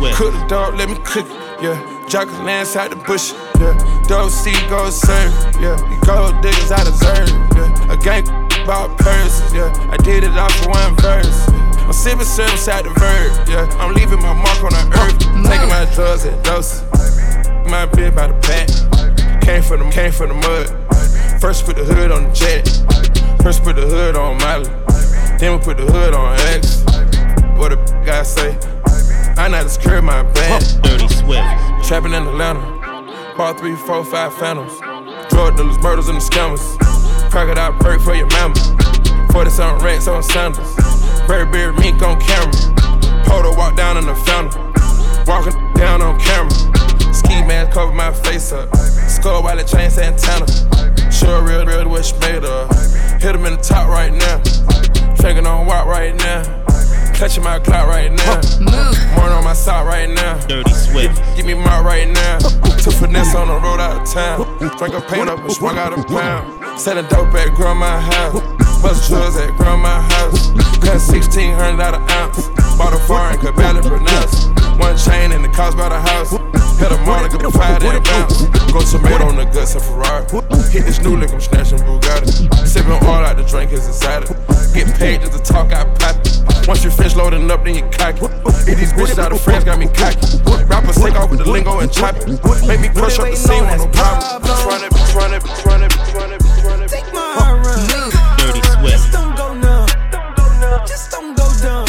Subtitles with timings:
[0.00, 1.32] Cook the dog, let me cook it.
[1.60, 1.76] Yeah,
[2.08, 3.32] jockers lands out the bush.
[3.60, 3.76] Yeah,
[4.08, 5.28] dope see go serve.
[5.60, 7.28] Yeah, you gold diggers I deserve.
[7.52, 8.24] Yeah, a gang
[8.64, 9.52] about purses.
[9.52, 11.48] Yeah, I did it off for one verse.
[11.84, 13.48] I'm sipping service out the verb.
[13.48, 15.20] Yeah, I'm leaving my mark on the earth.
[15.44, 16.80] Taking my drugs at doses.
[17.68, 18.68] My bitch by the pack.
[19.42, 21.40] Came from the came from the mud.
[21.42, 22.64] First put the hood on the jet.
[23.42, 24.70] First put the hood on Miley.
[25.38, 26.84] Then we put the hood on X.
[27.58, 28.56] What a guy say?
[29.40, 30.62] I how to secure my bag.
[30.82, 31.48] Dirty Swift.
[31.88, 32.60] Trapping in Atlanta.
[33.38, 34.78] Bought three, four, five phantoms.
[35.30, 36.60] Drug dealers, murders, and the scammers.
[37.30, 38.54] Crocodile break for your mama.
[39.32, 40.76] 40 something racks on sandals.
[41.26, 42.52] Bird beard mink on camera.
[43.24, 44.60] Photo walk down in the fountain.
[45.24, 46.52] Walking down on camera.
[47.14, 48.68] Ski mask cover my face up.
[48.76, 50.46] Skull while it chain Santana.
[51.10, 52.68] Sure, real, real, she made of.
[53.22, 54.36] Hit him in the top right now.
[55.14, 56.59] Drinking on walk right now.
[57.20, 58.40] Clutching my clock right now.
[59.14, 60.38] Morning on my sock right now.
[60.46, 61.14] Dirty sweat.
[61.36, 62.38] Give me my right now.
[62.38, 64.46] Took finesse on the road out of town.
[64.78, 66.80] Drank a paint up and swung out a pound.
[66.80, 68.80] Selling dope at grandma's house.
[68.80, 70.48] Bust drugs at grandma's house.
[70.80, 72.48] Cut 1600 out an ounce.
[72.78, 74.59] Bought a foreign, could barely pronounce.
[74.80, 76.32] One chain and the cost by the house.
[76.80, 78.40] Hit a Monica, the fire that bounce.
[78.72, 80.24] Go tomato on the guts of Ferrari.
[80.72, 82.48] Hit this new lick, I'm snatching Bugatti.
[82.66, 84.32] Sipping all out the drink is inside it.
[84.72, 86.66] Get paid just to talk, I pop it.
[86.66, 88.30] Once you finish loading up, then you cock it.
[88.64, 90.40] Hit these bitches out of friends, got me cocky.
[90.64, 92.26] Rappers take off with the lingo and chop it.
[92.66, 94.40] Make me crush up the scene with no problem.
[94.64, 96.88] Run it, run it, run it, run it.
[96.88, 97.84] Take my run.
[98.40, 99.88] Dirty Just don't go numb.
[100.86, 101.84] Just don't go dumb.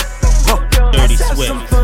[0.92, 1.81] Dirty Let's Swift.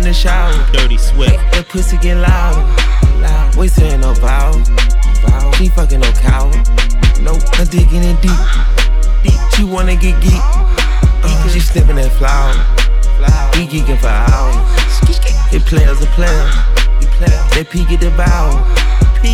[0.00, 0.52] In the shower.
[0.72, 1.36] Dirty sweat.
[1.52, 2.64] That pussy get louder.
[3.20, 3.56] Loud.
[3.56, 4.52] We saying no vow.
[5.54, 6.48] She fucking no cow.
[7.20, 7.42] Nope.
[7.60, 8.40] I'm digging in deep.
[9.22, 9.40] Deep.
[9.54, 10.40] She wanna get geek.
[11.22, 12.56] Uh, she sniffing that flower.
[13.54, 14.56] We geeking for hours.
[15.52, 16.54] It players are players.
[17.52, 18.56] They peek at the bow.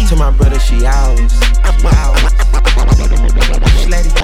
[0.08, 1.55] To my brother, she ours.
[1.82, 2.14] Wow.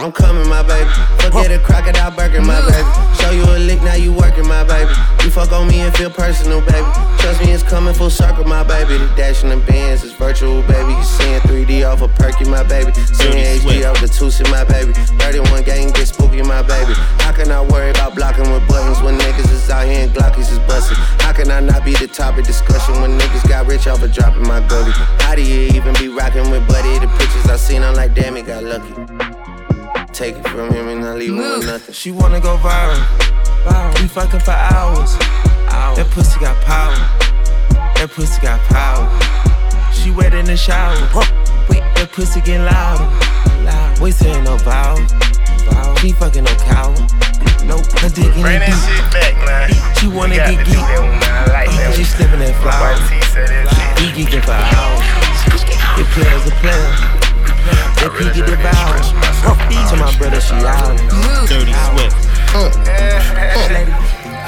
[0.02, 0.90] I'm coming, my baby.
[1.22, 2.82] Forget a crocodile burger, my baby.
[3.22, 4.90] Show you a lick, now you working, my baby.
[5.22, 6.90] You fuck on me and feel personal, baby.
[7.18, 8.98] Trust me, it's coming full circle, my baby.
[8.98, 10.92] The dash in the bands is virtual, baby.
[10.92, 12.92] You seeing 3D off a of perky, my baby.
[13.14, 14.92] Seeing HD off the Tusi, my baby.
[14.92, 16.94] 31 gang get spooky, my baby.
[17.22, 20.50] How can I worry about blocking with buttons when niggas is out here and Glockies
[20.50, 20.96] is busting?
[21.22, 24.42] How can I not be the topic discussion when niggas got rich off of dropping
[24.42, 24.90] my gully?
[25.22, 26.98] How do you even be rocking with Buddy?
[26.98, 28.94] The pictures I seen, I'm like, damn, he got lucky.
[30.12, 31.94] Take it from him and I leave him with nothing.
[31.94, 32.96] She wanna go viral.
[33.64, 34.00] viral.
[34.00, 35.16] We fucking for hours.
[35.96, 36.94] That pussy got power.
[37.96, 39.08] That pussy got power.
[39.92, 40.96] She wet in the shower.
[41.68, 43.08] Wait, that pussy get louder.
[44.02, 44.96] We saying no vow.
[46.00, 46.90] She fucking no cow.
[47.64, 49.94] Nope, her dick in Bring the that shit back, man.
[49.96, 50.74] She wanna get to geek.
[50.74, 52.40] that one, like that She one.
[52.40, 52.98] that flower.
[52.98, 54.16] White tee said that shit.
[54.18, 55.22] We geeking for hours.
[55.98, 57.21] It players a player.
[57.64, 58.96] They I really peek at the just bow.
[58.96, 59.58] express myself.
[60.18, 60.96] brother, she out.
[61.48, 62.16] Dirty Swift.
[62.54, 62.68] Uh,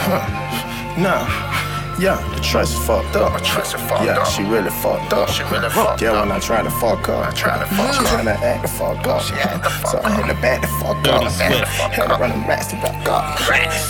[0.06, 1.53] uh, nah.
[1.99, 3.38] Yeah, the trust fucked up.
[3.38, 4.26] The trust fucked yeah, up.
[4.26, 5.29] she really fucked up.
[5.29, 6.26] She really fucked yeah, up.
[6.26, 7.29] when I try to fuck up.
[7.29, 8.06] I tried to fuck she up.
[8.06, 9.23] trying to act the fuck up.
[9.23, 11.23] She had to fuck so I had to back the fuck up.
[11.32, 13.38] Had to run them rats to back up.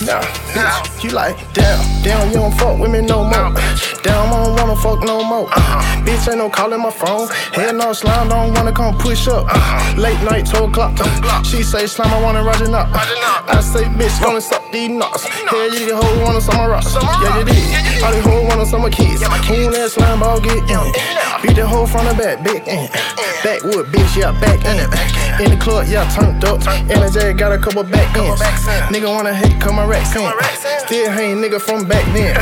[0.04, 0.20] Nah,
[0.52, 3.54] bitch, you like, damn, damn, you don't fuck with me no more.
[4.02, 5.48] Damn, I don't wanna fuck no more.
[5.48, 6.04] Uh-huh.
[6.04, 7.28] Bitch, ain't no calling my phone.
[7.52, 9.46] Hell no, slime, don't wanna come push up.
[9.46, 10.00] Uh-huh.
[10.00, 11.44] Late night, 12 o'clock.
[11.44, 12.88] She say, slime, I wanna ride it up.
[12.92, 15.24] I say, bitch, gonna suck these nuts.
[15.24, 16.94] Hell, you can hold one on some rocks.
[16.94, 17.93] Yeah, you did.
[18.04, 19.22] All these hoes on some kids.
[19.22, 20.92] Who that slime ball get in?
[21.40, 22.88] Beat the hoe front the back, big in.
[23.42, 24.76] Backwood, bitch, yeah, back in.
[24.76, 26.60] In the club, yeah, turned up.
[26.88, 28.40] NJ got a couple back ends.
[28.92, 30.30] Nigga wanna hate, come my racks in.
[30.86, 32.36] Still hang nigga from back then.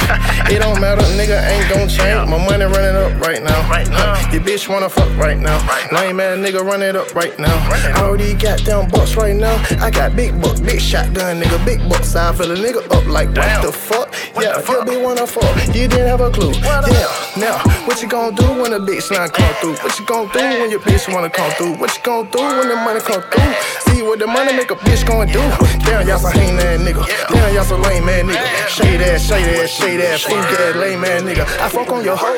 [0.52, 2.28] It don't matter, nigga ain't gon' change.
[2.28, 3.60] My money running up right now.
[3.62, 5.56] Huh, Your bitch wanna fuck right now.
[5.92, 7.54] Lame ass nigga run it up right now.
[7.96, 9.54] I already got down bucks right now.
[9.80, 12.14] I got big bucks, big shotgun, nigga, big bucks.
[12.16, 14.12] I fill a nigga up like what the fuck?
[14.36, 15.56] Yeah, your bitch wanna fuck.
[15.68, 16.52] You didn't have a clue.
[16.52, 17.08] Yeah,
[17.38, 19.74] now what you gonna do when a bitch line come through?
[19.76, 21.74] What you gonna do when your bitch wanna come through?
[21.78, 23.52] What you gonna do when the money come through?
[23.86, 25.40] See what the money make a bitch gonna do?
[25.84, 27.06] Damn, y'all some hang ass nigga.
[27.28, 28.68] Damn, y'all some lame ass nigga.
[28.68, 31.44] Shade ass, shade ass, shade ass, freak ass, lame ass nigga.
[31.60, 32.32] I fuck on your hoe.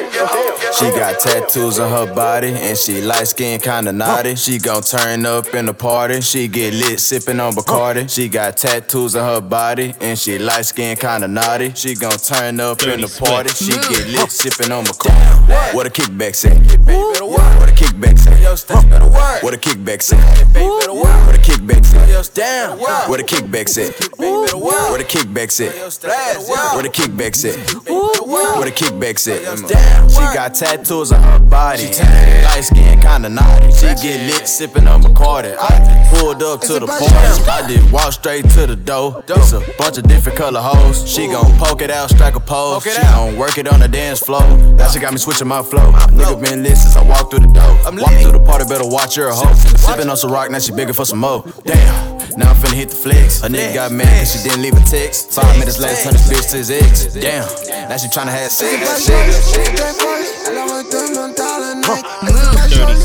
[0.78, 4.34] She got tattoos on her body and she light skin kinda naughty.
[4.34, 6.20] She gon' turn up in the party.
[6.20, 8.10] She get lit sippin' on Bacardi.
[8.10, 11.72] She got tattoos on her body and she light skin kinda naughty.
[11.74, 13.50] She gon' turn up in the party.
[13.50, 15.74] She get lit sippin' on Bacardi.
[15.74, 16.54] What a kickback say?
[16.54, 18.34] What a kickback say?
[19.42, 20.18] What a kickback say?
[21.24, 22.08] What a kickback say?
[23.08, 23.90] Where the a kickback say?
[24.88, 25.68] What a kickback say?
[26.74, 27.34] What a kickback
[28.24, 28.58] say?
[28.58, 29.44] What a kickback say?
[30.08, 31.86] She got tattoos on her body.
[32.44, 33.72] Light skin, kinda naughty.
[33.72, 35.56] She get lit sippin' on Bacardi.
[35.58, 37.50] I pulled up to the party.
[37.50, 39.22] I did walk straight to the door.
[39.28, 41.08] It's a bunch of different color hoes.
[41.08, 42.82] She gon' poke it out, strike a pose.
[42.84, 44.42] She gon' work it on the dance floor.
[44.76, 45.92] That shit got me switching my flow.
[45.92, 47.74] Nigga been lit since I walked through the door.
[48.00, 49.54] Walk through the party, better watch your hoe.
[49.54, 51.44] Sippin' on some rock, now she begging for some more.
[51.64, 52.14] Damn.
[52.36, 53.44] Now I'm finna hit the flex.
[53.44, 55.30] A nigga got mad cause she didn't leave a text.
[55.32, 57.14] Five minutes later, turn this bitch to his ex.
[57.14, 57.46] Damn.
[57.88, 58.70] Now she tryna have sex.
[58.78, 59.10] Je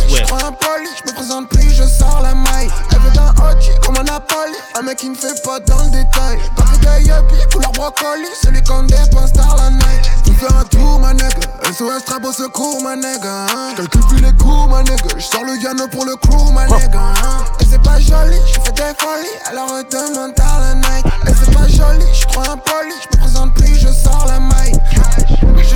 [0.07, 0.27] Swift.
[0.27, 3.79] prends un poli, je me présente plus, je sors la maille Elle veut d'un OG
[3.83, 7.50] comme un Napoli Un mec qui me fait pas dans le détail Papier de yuppie,
[7.51, 10.11] couleur brocoli Celui qu'on dépense dans la night.
[10.25, 11.41] Tu fais un tour ma nègre
[11.71, 13.73] SOS trap au secours ma nègre hein.
[13.75, 17.00] Calcule plus les coups ma nègre Je sors le piano pour le crew ma nègre
[17.00, 17.44] hein.
[17.59, 19.38] Et c'est pas joli, je fais des folies.
[19.50, 23.21] Alors demande à la night Et c'est pas joli, je crois un poli Je me
[23.23, 24.73] présente plus, je sors la maille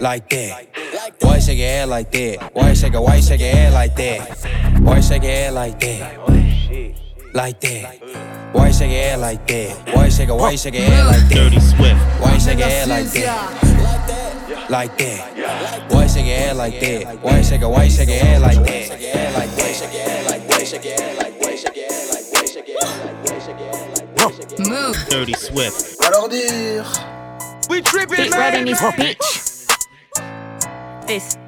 [0.00, 2.50] Why you shake your head like that?
[2.52, 4.20] Why you shake why you shake your head like that?
[4.80, 6.20] Why you shake your head like that?
[7.34, 8.54] Like that.
[8.54, 9.94] Why you shake your head like that?
[9.94, 11.34] Why you shake why you shake your head like that?
[11.34, 12.00] Dirty Swift.
[12.20, 14.70] Why you shake your head like that?
[14.70, 15.90] Like that.
[15.90, 17.22] Why you shake your head like that?
[17.22, 18.64] Why you shake why you shake your head like that?
[19.34, 19.74] Like that.
[19.74, 20.66] Shake your head like that.
[20.66, 21.58] Shake your head like that.
[21.58, 22.48] Shake your head like that.
[22.48, 23.42] Shake your head like that.
[23.42, 25.10] Shake your head like that.
[25.10, 26.00] Dirty Swift.
[26.04, 26.84] Alors dire.
[27.68, 29.57] Big red in this bitch.
[31.08, 31.47] Peace.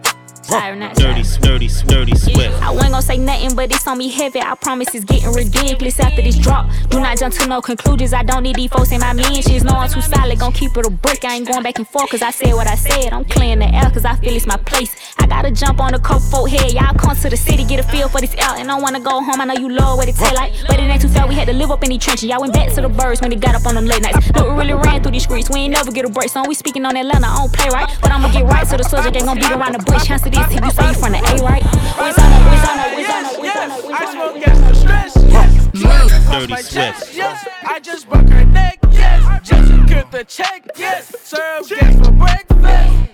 [0.51, 2.61] Dirty, dirty, dirty Swift.
[2.61, 4.41] I wasn't gonna say nothing, but it's on me heavy.
[4.41, 6.69] I promise it's getting ridiculous after this drop.
[6.89, 8.13] Do not jump to no conclusions.
[8.13, 9.63] I don't need these folks in my mentions.
[9.63, 10.37] No, I'm too solid.
[10.41, 11.25] Gonna keep it a brick.
[11.25, 13.13] I ain't going back and forth cause I said what I said.
[13.13, 14.97] I'm clearing the air cause I feel it's my place.
[15.19, 16.73] I gotta jump on the coke folk head.
[16.73, 18.59] Y'all come to the city, get a feel for this out.
[18.59, 19.41] And I wanna go home.
[19.41, 20.53] I know you love what it tail like.
[20.67, 21.29] But it ain't too far.
[21.29, 22.25] We had to live up in these trenches.
[22.25, 24.27] Y'all went back to the birds when they got up on them late nights.
[24.35, 25.49] Look, we really ran through these streets.
[25.49, 26.29] We ain't never get a break.
[26.29, 27.29] So we speaking on Atlanta.
[27.29, 27.89] I don't play right.
[28.03, 29.15] But I'ma get right to the subject.
[29.15, 30.07] Ain't gonna beat around the bush.
[30.07, 31.65] Chance to this if you say you from the A, right?
[31.99, 32.43] Where's on it?
[32.47, 32.91] Where's on it?
[32.97, 33.41] Where's on it?
[33.41, 33.85] Where's on it?
[33.85, 34.49] Where's on it?
[34.49, 35.17] extra stress.
[35.29, 36.31] Yes.
[36.31, 37.15] Dirty my Swift.
[37.15, 37.49] Yes.
[37.65, 38.79] I just broke her neck.
[38.91, 39.49] Yes.
[39.49, 40.67] Just secured the check.
[40.77, 41.15] Yes.
[41.23, 43.11] Serve gas for breakfast.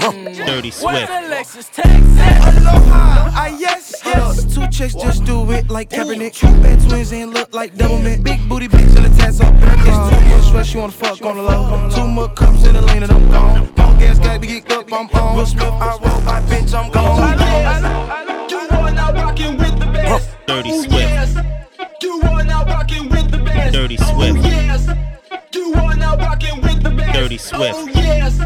[0.00, 1.10] Dirty Where's Swift.
[1.30, 2.20] Lexus Texas?
[2.58, 7.32] Aloha, ah yes, yes Two chicks just do it like Kaepernick Two Bad twins ain't
[7.32, 10.74] look like double mint Big booty bitch till the tats up It's too much stress,
[10.74, 13.68] you wanna fuck on the low Too much cups in the lane and I'm gone
[13.74, 16.90] Punk gas got me geeked up, I'm on Will Smith, I roll, I bitch, I'm
[16.90, 20.28] gone You are now rocking with the best.
[20.46, 20.92] Dirty Oh, Swift.
[20.92, 21.34] yes.
[22.02, 23.72] You are now rocking with the best.
[23.74, 24.44] Dirty Oh, Swift.
[24.46, 24.86] yes.
[25.54, 27.12] You are now rocking with the best.
[27.12, 27.74] Dirty Dirty Swift.
[27.78, 28.38] Oh yes,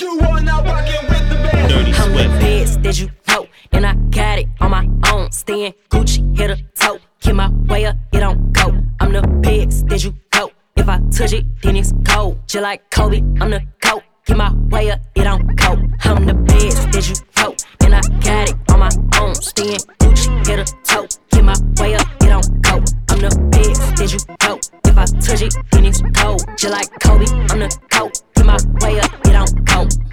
[0.00, 1.68] you are now rocking with the best.
[1.68, 2.40] Dirty I'm the Swift.
[2.40, 5.30] best that you know, and I got it on my own.
[5.32, 6.98] Staying Gucci, hit a toe.
[7.20, 8.72] Get my way up, it don't go.
[9.00, 10.50] I'm the best that you know.
[10.76, 12.38] If I touch it, then it's cold.
[12.46, 14.02] Just like Kobe, I'm the GOAT.
[14.34, 15.80] Get my way up, it don't go.
[16.02, 19.32] I'm the best that you know, and I got it on my own.
[19.36, 21.06] Staying Gucci, hit a toe.
[21.30, 22.82] Get my way up, it don't go.
[23.10, 24.58] I'm the best that you know.
[24.86, 26.42] If I touch it, then it's cold.
[26.58, 28.22] Just like Kobe, I'm the GOAT.
[28.34, 30.03] Get my way up, it don't go.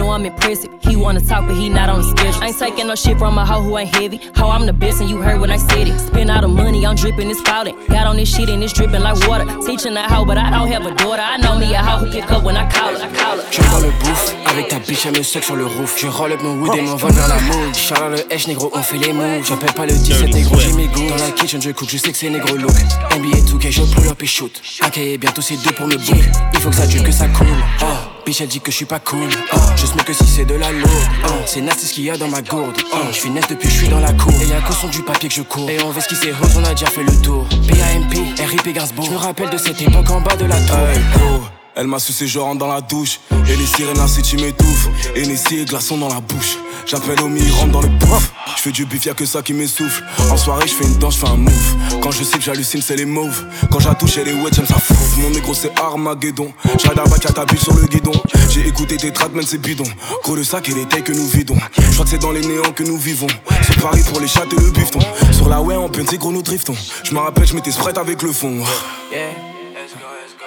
[0.00, 0.70] Know I'm impressive.
[0.80, 2.42] He wanna talk, but he not on the schedule.
[2.42, 4.18] I ain't taking no shit from a hoe who ain't heavy.
[4.36, 5.98] Ho, I'm the best, and you heard when I said it.
[6.00, 7.76] Spend all the money, I'm dripping, it's spouting.
[7.88, 9.44] Got on this shit and it's dripping like water.
[9.66, 11.22] Teaching that hoe, but I don't have a daughter.
[11.22, 13.04] I know me a hoe who pick up when I call her.
[13.04, 13.44] I call her.
[13.50, 15.94] Je prends le bouffe avec ta biche, elle me suck sur le roof.
[15.98, 17.74] Je roll up mon wood et m'envole vers la mood.
[17.74, 19.44] Charles le H, négro, on fait les moves.
[19.46, 21.08] J'appelle pas le 17, Dirty négro, j'ai mes goûts.
[21.08, 22.72] Dans la kitchen, je cook, je sais que c'est négro look.
[23.16, 24.62] NBA 2K, je pull up et shoot.
[24.80, 26.24] AK, bientôt c'est deux pour me book.
[26.54, 27.46] Il faut que ça dure, que ça coule.
[27.82, 27.84] Oh,
[28.30, 29.28] bitch, elle dit que je suis pas cool.
[29.52, 30.90] Oh, je smoke que si c'est de la lourde.
[31.26, 32.76] Oh, c'est nasty ce qu'il y a dans ma gourde.
[32.92, 34.32] Oh, je suis net depuis je suis dans la cour.
[34.40, 35.68] Et y'a qu'au son du papier que je cours.
[35.68, 37.44] Et on qui s'est hot, on a déjà fait le tour.
[37.68, 39.04] PAMP, RIP Gainsbourg.
[39.04, 41.59] Je me rappelle de cette époque en bas de la tour.
[41.76, 43.20] Elle m'a sucé, je rentre dans la douche.
[43.48, 44.88] Et les sirènes ainsi tu m'étouffes.
[45.14, 46.58] Et et glaçons dans la bouche.
[46.86, 48.32] J'appelle Omi, il rentre dans le pouf.
[48.56, 50.02] Je fais du bif, y'a que ça qui m'essouffle.
[50.30, 51.76] En soirée, je fais une danse, je fais un move.
[52.02, 53.44] Quand je que j'hallucine, c'est les mauves.
[53.70, 55.16] Quand j'attouche, elle est wet, j'aime ça fouf.
[55.18, 56.52] Mon négro, c'est Armageddon.
[56.78, 58.12] J'ride à ta bille sur le guidon.
[58.50, 59.84] J'ai écouté tes tracks, même c'est bidon.
[60.24, 61.56] Gros le sac et les tailles que nous vidons.
[61.78, 63.28] Je crois que c'est dans les néants que nous vivons.
[63.66, 65.00] C'est Paris pour les chattes et le bifton.
[65.32, 66.76] Sur la way, en c'est gros, nous driftons.
[67.04, 68.62] Je me rappelle, je m'étais sprite avec le fond.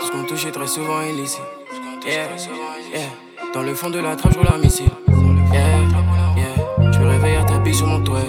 [0.06, 1.42] Ce qu'on touche est très souvent illicite.
[2.06, 2.28] Yeah.
[2.94, 3.08] Yeah.
[3.54, 4.90] Dans le fond de la trappe, je un missile.
[5.54, 5.80] Yeah.
[6.36, 6.92] Yeah.
[6.92, 8.20] Je me réveille à tapis sur mon toit.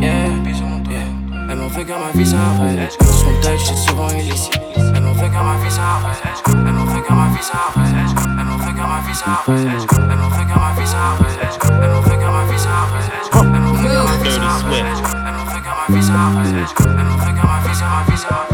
[0.00, 0.28] Yeah.
[0.88, 1.02] Yeah.
[1.50, 2.88] Elle m'en fait comme ma vie, c'est vrai.
[2.90, 4.60] Ce qu'on touche est souvent illicite.
[4.76, 6.14] Elle m'en fait comme ma vie, c'est vrai.
[6.46, 7.88] Elle m'en fait comme ma vie, c'est vrai.
[8.38, 9.58] Elle m'en fait comme ma vie, c'est vrai.
[9.58, 11.26] Elle m'en fait comme ma vie, c'est vrai.
[11.82, 13.02] Elle m'en fait comme ma vie, c'est vrai.
[13.34, 14.84] Elle m'en fait comme ma vie, c'est vrai.
[15.26, 16.46] Elle m'en fait comme ma vie, c'est vrai.
[16.86, 18.49] Elle m'en fait comme ma vie, c'est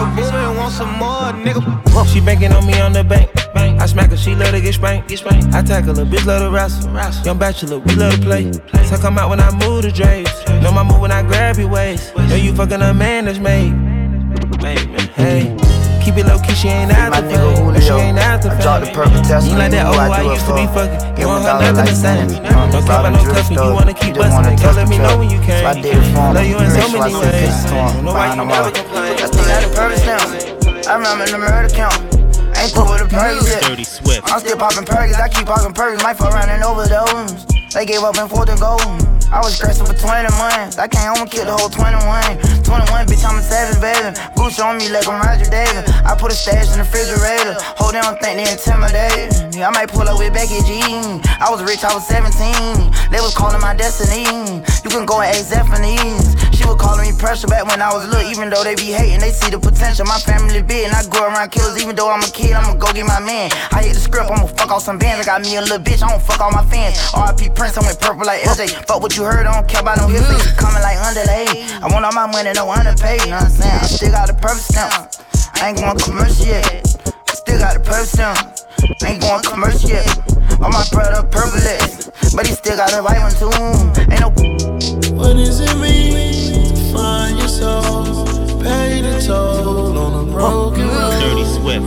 [0.00, 0.58] un vie, c'est Metro un vie, c'est un Boomin vie.
[0.58, 2.06] want some more, nigga.
[2.06, 3.28] She banking on me on the bank.
[3.80, 5.10] I smack her, she love to get spanked.
[5.54, 6.90] I tackle her, bitch love to wrestle.
[7.24, 8.52] Young bachelor, we love to play.
[8.84, 10.46] So come out when I move the drapes.
[10.62, 12.14] Know my move when I grab your waist.
[12.16, 13.72] Know you fucking a man that's made.
[15.14, 15.56] Hey.
[16.00, 17.80] Keep it low key, she ain't out my to nigga fame.
[17.80, 18.94] She ain't out to I dropped the fame.
[18.96, 21.00] purple test You like that old I I used to be fucking.
[21.14, 22.28] Give You him want her nothing like the same.
[22.40, 24.58] Uh, Don't care about no cuffing, you wanna keep just wanna busting.
[24.58, 25.06] test Girl, let me track.
[25.12, 26.34] know when you So I did it for him.
[26.34, 27.30] Love you in so I many send ways.
[27.30, 27.86] pictures to him.
[27.94, 28.74] Don't know why Buying you them never out.
[28.74, 29.12] complain.
[29.20, 30.90] That thing had a purpose now.
[30.90, 31.98] I remember the murder count.
[32.58, 34.24] Ain't through with the perks yet.
[34.32, 37.44] I'm still popping perks, I keep popping perks, might fall around and overdose.
[37.76, 38.80] They gave up in fourth and goal.
[39.32, 40.78] I was stressing for 20 months.
[40.78, 42.02] I came home and killed the whole 21.
[42.66, 44.10] 21, bitch, I'm a savage, baby.
[44.34, 45.86] Boots on me like I'm Roger David.
[46.02, 47.54] I put a stash in the refrigerator.
[47.78, 49.54] Hold down, think they intimidated.
[49.62, 50.82] I might pull up with Becky G.
[51.38, 52.90] I was rich, I was 17.
[53.14, 54.26] They was calling my destiny.
[54.82, 56.34] You can go and ask Zephanies.
[56.50, 59.20] She was calling me pressure back when I was little, even though they be hating.
[59.20, 60.04] They see the potential.
[60.06, 61.78] My family big, and I go around killers.
[61.80, 63.50] Even though I'm a kid, I'ma go get my man.
[63.70, 65.22] I hit the script, I'ma fuck off some bands.
[65.22, 66.98] I got me a little bitch, I don't fuck all my fans.
[67.16, 68.84] RIP Prince, I went purple like LJ.
[68.84, 70.36] Fuck what you heard, I don't care about no history.
[70.36, 70.56] Mm.
[70.58, 71.46] Coming like underlay.
[71.82, 73.20] I want all my money, no underpaid.
[73.22, 73.80] You know what I'm saying?
[73.80, 75.12] I still got the purpose stamp.
[75.60, 76.64] I ain't going commercial yet.
[77.28, 78.38] I still got the purpose stamp.
[79.02, 80.08] I ain't going commercial yet.
[80.60, 83.50] All my brother purple list, but he still got a right one too.
[84.12, 84.28] Ain't no.
[85.16, 88.26] What does it mean to find your soul?
[88.60, 91.20] Pay the toll on a broken road.
[91.20, 91.86] Dirty Swift.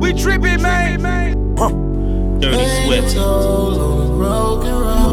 [0.00, 1.02] We tripping, man.
[2.40, 3.14] Dirty Pay the Swift.
[3.16, 5.09] toll on a broken road.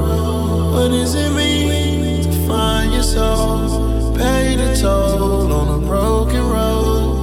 [0.77, 4.15] What does it mean to find your soul?
[4.15, 7.17] Pay the toll on a broken road.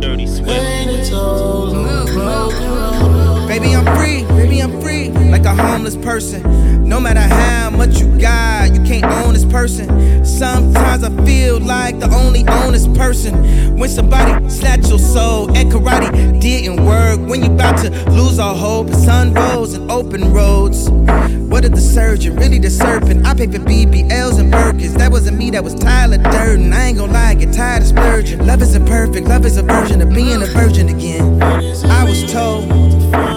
[0.00, 0.48] Dirty Swift.
[0.48, 3.48] Pay the toll on a broken road.
[3.48, 6.88] Baby, I'm free, baby, I'm free, like a homeless person.
[6.88, 10.24] No matter how much you got, you can't own this person.
[10.24, 13.76] Sometimes I feel like the only honest person.
[13.78, 17.20] When somebody snatch your soul and karate, didn't work.
[17.20, 20.88] When you about to lose all hope, sun rose and open roads.
[20.90, 23.26] What did the surgeon, really the serpent?
[23.26, 24.94] I paid for BBLs and Birkins.
[24.98, 26.72] That wasn't me, that was Tyler Durden.
[26.72, 28.44] I ain't gonna lie, I get tired of splurging.
[28.44, 31.42] Love isn't perfect, love is a version of being a virgin again.
[31.42, 32.66] I was told.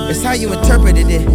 [0.10, 1.25] It's how you interpreted it.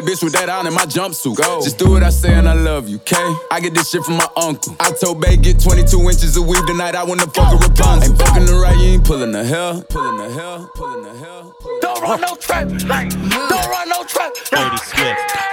[0.00, 1.36] That bitch with that on in my jumpsuit?
[1.36, 1.60] Go.
[1.62, 3.34] Just do what I say and I love you, okay?
[3.50, 4.74] I get this shit from my uncle.
[4.80, 6.94] I told Bay get 22 inches of weed tonight.
[6.94, 8.10] I wanna fuck a Rapunzel.
[8.10, 9.82] Ain't fucking the right, you ain't pulling the hell.
[9.88, 11.54] Pulling the hell, pulling the hell.
[11.80, 14.32] Don't run no trap, like, don't run no trap.
[14.50, 15.50] Dirty Swift.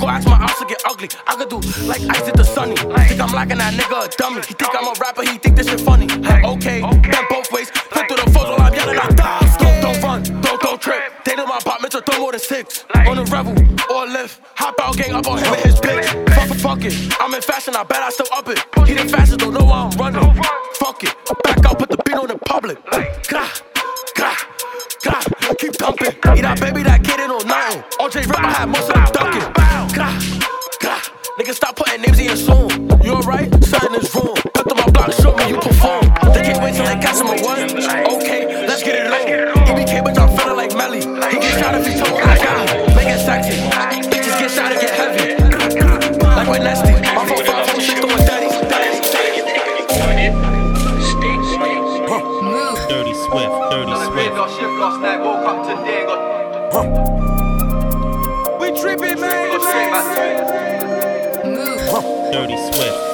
[0.00, 1.08] Go ask my house to get ugly.
[1.26, 2.76] I could do like ice at the sunny.
[2.76, 4.40] Think I'm locking that nigga a dummy.
[4.42, 6.06] He think I'm a rapper, he think this shit funny.
[6.06, 7.70] Like, okay, bend both ways.
[7.70, 8.30] Put through the
[12.44, 12.84] six.
[12.94, 13.52] On a rebel
[13.90, 14.40] or a lift.
[14.56, 16.04] Hop out, gang up on him and his bitch.
[16.34, 17.16] Fuck it, fuck it.
[17.20, 18.58] I'm in fashion, I bet I still up it.
[18.86, 20.42] He the fastest, don't know why I'm running.
[20.74, 21.14] Fuck it.
[21.42, 22.84] Back out, put the beat on the public.
[22.84, 23.50] Grah,
[24.14, 24.36] grah.
[25.02, 25.22] Grah,
[25.58, 26.12] keep thumping.
[26.36, 27.82] Eat that baby that kid in on nothing.
[27.98, 29.52] OJ Rip, I had most of them ducking.
[29.52, 30.18] Grah,
[30.80, 31.00] grah.
[31.38, 32.70] Niggas stop putting names in your song.
[33.02, 33.52] You alright?
[33.64, 34.36] Something is wrong.
[34.54, 36.06] Cut to my block, show me you perform.
[36.32, 37.74] They can't wait till they catch him a one.
[38.22, 39.18] Okay, let's get it on.
[39.66, 41.00] EBK, but I'm feeling like Melly.
[41.00, 41.93] He get shot if he
[46.64, 46.92] nasty.
[47.14, 48.48] My phone five, four, six, throwing daddy.
[52.88, 53.54] Dirty Swift.
[53.70, 54.34] Dirty Swift.
[58.60, 59.60] We tripping, man.
[62.32, 63.13] Dirty Swift.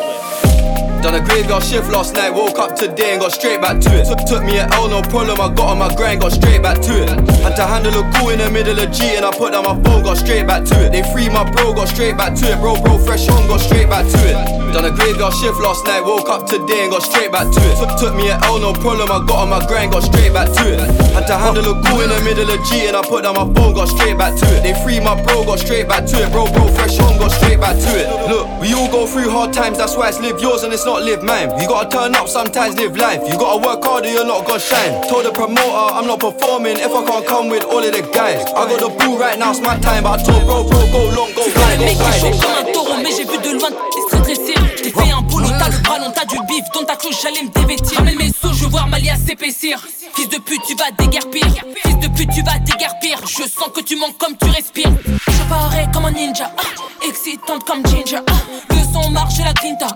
[1.02, 4.04] Done a graveyard shift last night, woke up today and got straight back to it.
[4.04, 6.76] Took, took me an L, no problem, I got on my grind, got straight back
[6.82, 7.08] to it.
[7.40, 9.80] Had to handle a coup in the middle of G and I put down my
[9.80, 10.92] phone, got straight back to it.
[10.92, 12.60] They free my bro, got straight back to it.
[12.60, 14.36] Bro, bro, fresh home, got straight back to it.
[14.76, 17.74] Done a graveyard shift last night, woke up today and got straight back to it.
[17.80, 20.52] Took, took me an L, no problem, I got on my grind, got straight back
[20.52, 20.78] to it.
[21.16, 23.48] Had to handle a coup in the middle of G and I put down my
[23.56, 24.62] phone, got straight back to it.
[24.62, 26.30] They free my bro, got straight back to it.
[26.30, 28.06] Bro, bro, fresh home, got straight back to it.
[28.28, 30.89] Look, we all go through hard times, that's why it's live yours and it's not
[30.98, 31.50] live mine.
[31.60, 33.22] You gotta turn up sometimes, live life.
[33.28, 35.00] You gotta work harder, you're not gonna shine.
[35.08, 38.42] Told the promoter I'm not performing if I can't come with all of the guys.
[38.50, 40.02] I got the boo right now, it's my time.
[40.04, 42.96] But I told bro, bro, go long, go go mec qui chaud comme un taureau,
[43.02, 44.54] mais j'ai vu de loin t'es très dressé.
[44.82, 47.50] J'ai fait un boulot, t'as le ballon, t'as du bif, dans ta cloche, j'allais me
[47.50, 47.98] dévêtir.
[47.98, 49.80] Ramène mes sous, je veux voir Malia s'épaissir.
[50.14, 51.46] Fils de pute, tu vas déguerpir.
[51.82, 53.18] Fils de pute, tu vas déguerpir.
[53.26, 54.90] Je sens que tu manques comme tu respires.
[55.06, 58.20] Je parais comme un ninja, ah, excitante comme Ginger.
[58.28, 58.69] ah.
[58.92, 59.88] Son marche, la grinta.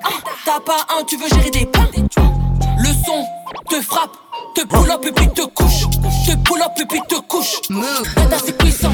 [0.44, 1.88] T'as pas un, tu veux gérer des pains.
[2.78, 3.24] Le son
[3.68, 4.16] te frappe,
[4.54, 5.85] te pull up et puis te couche.
[6.26, 7.61] Te pull up et puis te couche.
[8.16, 8.92] Dada, c'est puissant.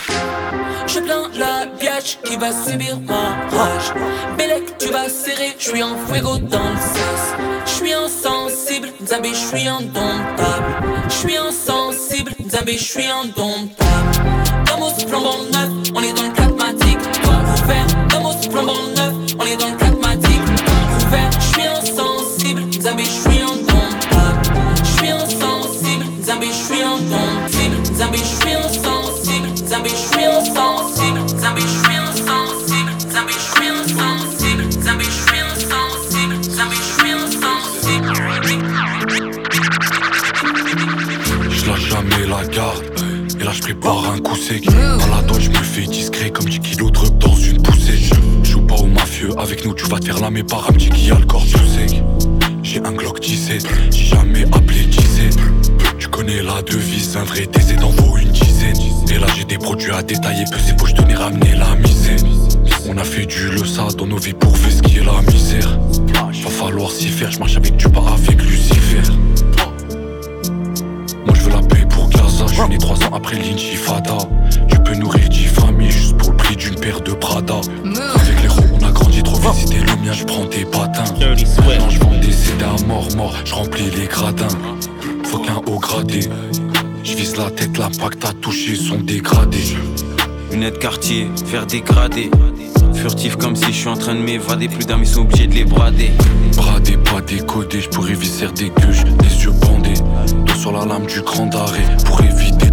[0.87, 3.93] Je plains la biatch qui va subir ma rage.
[4.37, 7.35] Bélec, tu vas serrer, je suis un fuego dans le sas.
[7.67, 10.65] Je suis insensible, Nzambi, je suis indomptable.
[11.09, 14.65] Je suis insensible, Nzambi, je suis indomptable.
[14.67, 16.99] Damos flambant neuf, on est dans le pragmatique.
[17.13, 20.43] Tout ouvert, Damos flambant neuf, on est dans le pragmatique.
[21.07, 24.43] Ouvert, je suis insensible, Nzambi, je suis indomptable.
[24.85, 27.77] Je suis insensible, Nzambi, je suis indomptable.
[27.93, 31.21] Nzambi, je suis insensible, Nzambi, je suis insensible.
[31.25, 34.63] Nzambi, je suis insensible, Nzambi, je suis insensible.
[34.69, 38.09] Nzambi, je suis insensible, Nzambi, je suis insensible.
[41.51, 42.85] Je lâche jamais la garde.
[43.41, 44.69] Et là je prépare un coup sec.
[44.69, 44.73] À
[45.09, 47.80] la douane je me fais discret comme 10 kilos de dans une poussée.
[48.71, 51.27] Pas mafieux, avec nous tu vas te faire lamer par un petit qui a le
[51.27, 52.01] corps tout sec.
[52.63, 55.37] J'ai un Glock 17, j'ai jamais appelé 17.
[55.99, 58.77] Tu connais la devise, un vrai TZ d'en vaut une dizaine.
[59.11, 62.21] Et là j'ai des produits à détailler, peser pour je tenais ramener la misère.
[62.89, 65.77] On a fait du le dans nos vies pour faire ce qui est la misère.
[66.45, 69.03] Va falloir s'y faire, je marche avec Dieu, pas avec Lucifer.
[71.27, 74.19] Moi je veux la paix pour Gaza, je suis né trois ans après l'intifada
[74.69, 77.61] Tu peux nourrir dix familles juste pour le prix d'une paire de Prada
[79.41, 81.05] vite, c'était le mien, je prends tes patins.
[81.19, 84.49] Maintenant je vends des CD à mort mort, je remplis les gradins
[85.25, 86.21] Faut qu'un haut gradé.
[87.03, 89.77] Je vise la tête, l'impact à toucher sont dégradés.
[90.51, 92.31] Lunettes quartier, faire dégrader.
[92.95, 94.69] Furtif comme si je suis en train de m'évader.
[94.69, 96.11] Plus d'un, ils sont obligés de les brader.
[96.57, 99.95] Bradé, pas décodé, je pourrais visser des gueuches, les yeux bandés.
[100.47, 101.87] Dos sur la lame du grand arrêt.
[102.05, 102.71] Pour éviter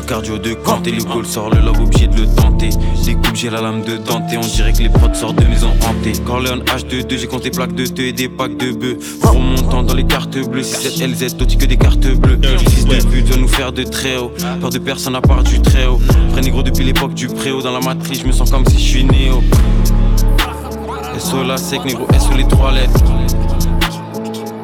[0.00, 2.70] le cardio de Kanté, le goal sort, le lobe obligé de le tenter.
[3.06, 5.70] Les coupes, j'ai la lame de Dante, on dirait que les potes sortent de maison
[5.86, 6.12] hantée.
[6.24, 8.98] Corleone H22, j'ai compté plaques de te et des packs de bœufs.
[9.22, 12.38] Remontant dans les cartes bleues, 67 LZ, d'autres que des cartes bleues.
[12.58, 14.32] Fils de pute doit nous faire de très haut.
[14.60, 16.00] Peur de personne à part du très haut.
[16.30, 18.88] Vrai négro depuis l'époque du préau, dans la matrice, je me sens comme si je
[18.88, 19.42] suis néo.
[21.18, 23.04] SO la sec, négro, SO les trois lettres.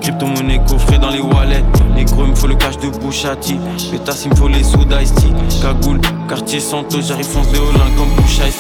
[0.07, 1.65] Crypto-monnaie coffré dans les wallets.
[1.97, 3.59] Négro, il me faut le cash de Bouchati.
[3.91, 5.13] Pétasse, il me faut les soda ice
[5.61, 8.55] Cagoule, quartier Santos, j'arrive fonce de Hollande comme Boucha ice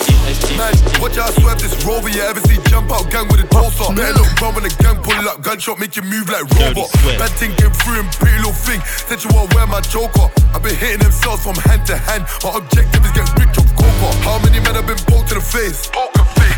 [0.59, 2.09] Man, watch I swerve this rover.
[2.11, 3.95] You ever see jump out gang with a toaster?
[3.95, 5.41] Better look wrong when the gang pull up.
[5.41, 6.91] Gunshot make you move like robot.
[7.17, 8.81] Bad thing came through and pretty little thing.
[9.07, 10.27] Said you wanna wear my joker.
[10.53, 12.27] I've been hitting them cells from hand to hand.
[12.43, 14.11] My objective is get rich off coca.
[14.27, 15.95] How many men have been poked to the face?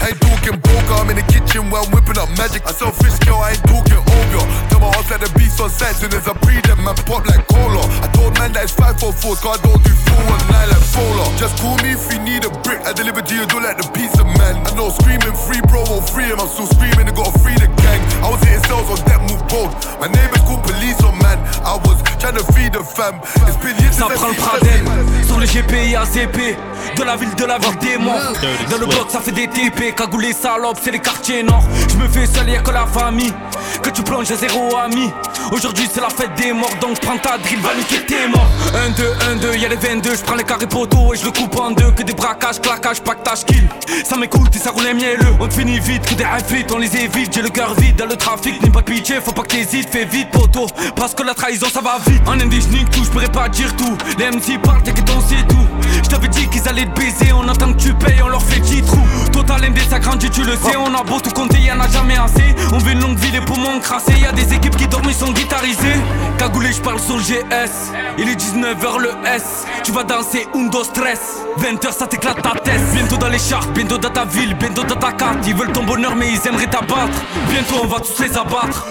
[0.00, 2.62] I ain't talking poker, I'm in the kitchen while I'm whipping up magic.
[2.66, 4.42] I sell fish girl, I ain't talking over.
[4.70, 7.26] Tell my house like the beast on set, soon as I breathe them, man pop
[7.26, 7.82] like cola.
[8.04, 10.68] I told man that it's 5 for 4, cause I don't do 4 1 9
[10.70, 11.26] like Fola.
[11.38, 13.87] Just call me if you need a brick, I deliver to you, do like the
[13.92, 14.62] pizza man.
[14.66, 16.38] I know screaming free, bro, won't free him.
[16.40, 18.00] I'm still screaming, they gotta free the gang.
[18.22, 19.74] I was hitting cells on that move bold.
[19.98, 21.38] My neighbors called police on man.
[21.66, 23.20] I was trying to feed the fam.
[23.46, 24.82] It's been years since I prend le Pradel.
[25.26, 26.56] Sur le GP ACP
[26.96, 28.32] De la ville de la ville des morts
[28.70, 31.62] Dans le bloc ça fait des TP Cagoulé salope c'est les quartiers nord.
[31.88, 33.33] Je me fais seul y'a que la famille.
[33.83, 35.11] Que tu plonges à zéro ami.
[35.51, 38.48] Aujourd'hui c'est la fête des morts Donc prends ta drill va niquer tes morts.
[38.74, 41.31] 1 2 1 2 y'a les 22 Je prends les carrés poteaux et je le
[41.31, 41.90] coupe en deux.
[41.92, 43.68] Que des braquages claquages pactage kill.
[44.05, 45.35] Ça m'écoute et ça roule mielleux.
[45.40, 47.33] On te finit vite que des infites On les évite.
[47.35, 49.88] J'ai le cœur vide dans le trafic N'aie pas de pitié faut pas que t'hésites
[49.90, 50.66] Fais vite poteau.
[50.96, 52.22] Parce que la trahison ça va vite.
[52.27, 53.96] En indie je nique tout je pourrais pas dire tout.
[54.18, 55.66] Les MC parlent t'inquiète on sait tout.
[56.03, 58.61] Je t'avais dit qu'ils allaient te baiser On attend que tu payes on leur fait
[58.61, 58.98] 10 trous.
[59.33, 62.54] Total Ça grandit tu le sais On a beau tout compter y'en a jamais assez.
[62.72, 65.32] On veut une longue vie les poumons crassés Y'a des équipes qui dorment ils sont
[65.32, 65.96] guitarisés.
[66.38, 69.64] Cagoulé je parle sur le GS Il est 19h le S.
[69.84, 72.80] Tu vas danser undo stress 20h ça t'éclate ta tête.
[72.92, 75.38] Bientôt dans les charts, bientôt dans ta ville, bientôt dans ta carte.
[75.46, 77.18] Ils veulent ton bonheur mais ils aimeraient t'abattre.
[77.50, 78.86] Bientôt on va tous les abattre.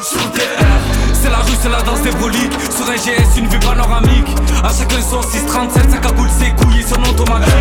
[1.14, 4.36] C'est la rue, c'est la danse des broliques Sur un GS, une vue panoramique.
[4.64, 7.52] À chacun son 637, sa cagoule, ses couilles, son automatique.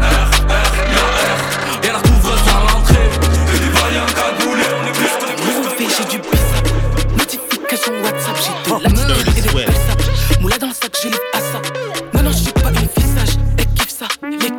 [0.00, 1.65] R, R, R
[5.96, 6.40] j'ai du bif.
[7.16, 10.40] Notification WhatsApp, j'ai de la musique et des sapes.
[10.40, 11.62] Moula dans le sac, livre à ça.
[12.14, 14.50] Non, non, je suis pas une visage, elle kiffe ça, les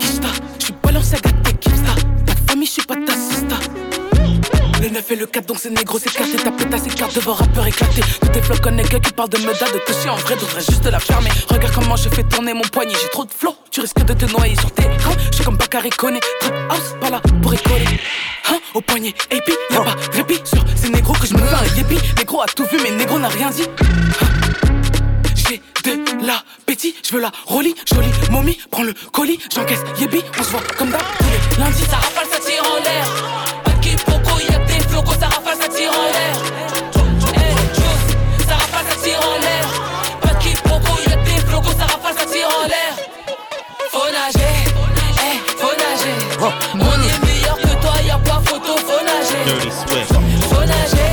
[5.09, 6.37] Le 9 et le 4, donc c'est négro, c'est écarté.
[6.37, 8.01] Ta pétasse écarte devant rappeur éclaté.
[8.19, 10.99] Tous tes flocs nègres qui parlent de meda, de toucher en vrai, devrait juste la
[10.99, 11.29] fermer.
[11.49, 13.55] Regarde comment j'ai fait tourner mon poignet, j'ai trop de flow.
[13.71, 15.15] Tu risques de te noyer sur tes reins.
[15.31, 16.13] Je suis comme Bakary trap
[16.69, 17.85] house, pas là pour rigoler.
[18.49, 21.55] Hein, au poignet, et puis y'a pas répit sur ces négros que je me fais
[21.55, 21.97] un yépi.
[22.17, 23.67] Négro a tout vu, mais négro n'a rien dit.
[25.35, 30.43] J'ai de l'appétit, je veux la rollie, jolie momie, prends le colis, j'encaisse yébi, on
[30.43, 31.01] se voit comme d'hab
[31.59, 31.85] lundis.
[31.89, 33.66] Ça rafale, ça tire en l'air.
[34.97, 36.35] Flocos, ça rafale, ça tire en l'air.
[37.35, 39.65] Hey, Juice, ça rafale, ça tire en l'air.
[40.21, 42.93] Pas de quiproquo, y'a des flocos, ça rafale, ça tire en l'air.
[43.91, 44.55] Faut nager,
[45.21, 46.17] hey, faut nager.
[46.73, 49.43] On est meilleur que toi, y'a pas photo, faut nager.
[50.49, 51.06] Faut nager,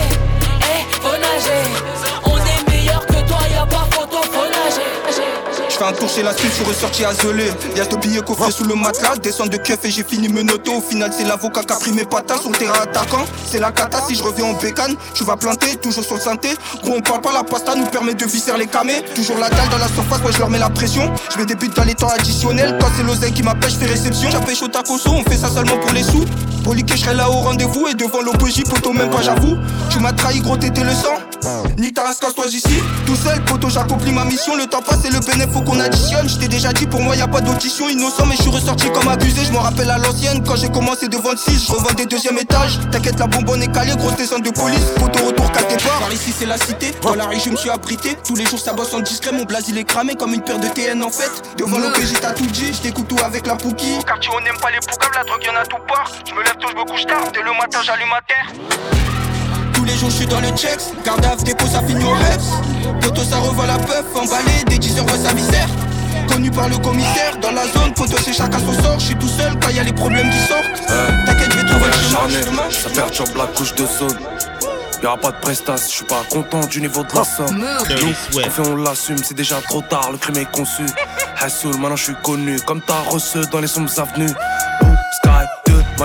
[5.86, 7.44] Un tour chez la suite, je suis ressorti isolé.
[7.76, 9.16] Y'a deux billets coffrés sous le matelas.
[9.16, 10.74] Descends de keuf et j'ai fini menotté.
[10.74, 12.40] Au final, c'est l'avocat qui a pris mes patates.
[12.40, 13.98] Sur le terrain attaquant, c'est la cata.
[14.08, 16.48] Si je reviens en bécane, tu vas planter, toujours sur le synthé.
[16.82, 19.02] Gros, on parle pas, la pasta nous permet de visser les camés.
[19.14, 21.12] Toujours la dalle dans la surface, moi je leur mets la pression.
[21.30, 22.78] Je mets des buts dans les temps additionnels.
[22.80, 24.30] Quand c'est l'oseille qui m'appelle, je fais réception.
[24.30, 26.24] J'appelle chaud tacoso, on fait ça seulement pour les sous.
[26.64, 29.58] Poli que je serai là au rendez-vous et devant l'OPJ, poto, même pas j'avoue.
[29.90, 31.18] Tu m'as trahi, gros, t'étais le sang.
[31.76, 32.82] Ni ta race, casse-toi d'ici.
[33.04, 34.56] Tout seul, poto, j'accomplis ma mission.
[34.56, 36.28] Le temps passe et le bénéfice, faut qu'on additionne.
[36.28, 37.88] Je t'ai déjà dit, pour moi, y a pas d'audition.
[37.88, 39.44] Innocent, mais je suis ressorti comme abusé.
[39.44, 41.66] Je me rappelle à l'ancienne, quand j'ai commencé devant le 6.
[41.66, 42.78] Je revends des deuxième étages.
[42.90, 44.84] T'inquiète, la bonbonne est calée, grosse descente de police.
[44.96, 46.92] Poto, retour qu'à tes Par ici, c'est la cité.
[47.02, 48.16] Dans la rue, je me suis abrité.
[48.26, 49.32] Tous les jours, ça bosse en discret.
[49.32, 51.30] Mon blaze, il est cramé comme une paire de TN en fait.
[51.58, 52.72] Devant l'OPJ, t'as tout dit.
[52.72, 53.96] Je t'écoute tout avec la pouki.
[54.00, 55.10] Au quartier, on n'aime pas les poucaves.
[55.14, 56.10] La drogue, y'en a tout part.
[56.28, 57.30] Je me lève tôt, je couche tard.
[57.32, 58.94] Dès le matin, j'allume ma terre.
[59.84, 63.02] Tous les jours je suis dans le checks, garde à dépôt ça finit au reps.
[63.02, 65.68] Poto ça revend la peuf, emballé, des 10 heures voit sa viscère
[66.26, 68.98] Connu par le commissaire, dans la zone, poto c'est chacun son sort.
[68.98, 70.86] Je suis tout seul quand y a les problèmes qui sortent.
[71.26, 74.18] T'inquiète je vais trouver le chemin, Ça perturbe la couche de zone.
[75.02, 77.62] Y'aura pas de prestas, je suis pas content du niveau de la somme.
[77.86, 80.86] Dirty Nous, on fait, on l'assume, c'est déjà trop tard, le crime est conçu.
[81.38, 84.32] Hassoul, maintenant je suis connu, comme ta reçu dans les sombres avenues.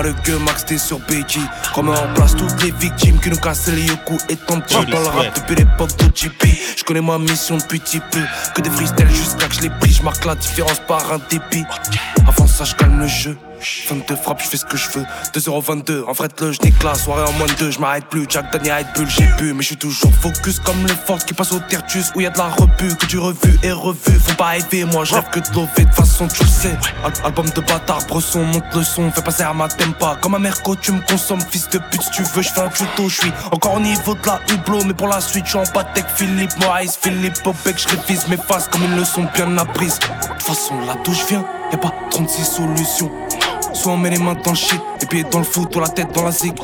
[0.02, 1.40] 2, Marugue, Max, t'es sur BG.
[1.74, 5.00] Remets en place toutes les victimes qui nous cassent les coups et tombent Dirty dans
[5.00, 6.46] le rap depuis l'époque de JP.
[6.76, 8.20] Je connais ma mission depuis petit peu,
[8.54, 11.64] que des freestyles jusqu'à que je les pris, je marque la différence par un dépit.
[12.26, 13.36] Avant ça, je calme le jeu.
[13.88, 15.04] 22 frappes, je fais ce que je veux.
[15.34, 18.24] 2,22€, en fait le je la soirée en moins de 2, je m'arrête plus.
[18.28, 21.34] Jack Daniel Red Bull, j'ai bu, mais je suis toujours focus comme le force qui
[21.34, 24.18] passe au tertus où y a de la rebu, que du revu et revu.
[24.26, 26.76] Faut pas rêver, moi je rêve que de lever, de façon tu le sais.
[27.04, 30.16] Al- album de bâtard, bresson, monte le son, fais passer à ma tempa.
[30.20, 32.68] Comme un merco, tu me consommes, fils de pute, si tu veux, je fais un
[32.68, 35.58] tuto, je suis encore au niveau de la hublot, mais pour la suite, je suis
[35.58, 39.98] en patek Philippe Moïse, Philippe Obek, je révise mes faces comme une leçon bien apprise.
[39.98, 43.10] De toute façon, là d'où je viens, y'a pas 36 solutions.
[43.72, 45.88] Soit on met les mains dans le shit, les pieds dans le foot ou la
[45.88, 46.54] tête dans la zig.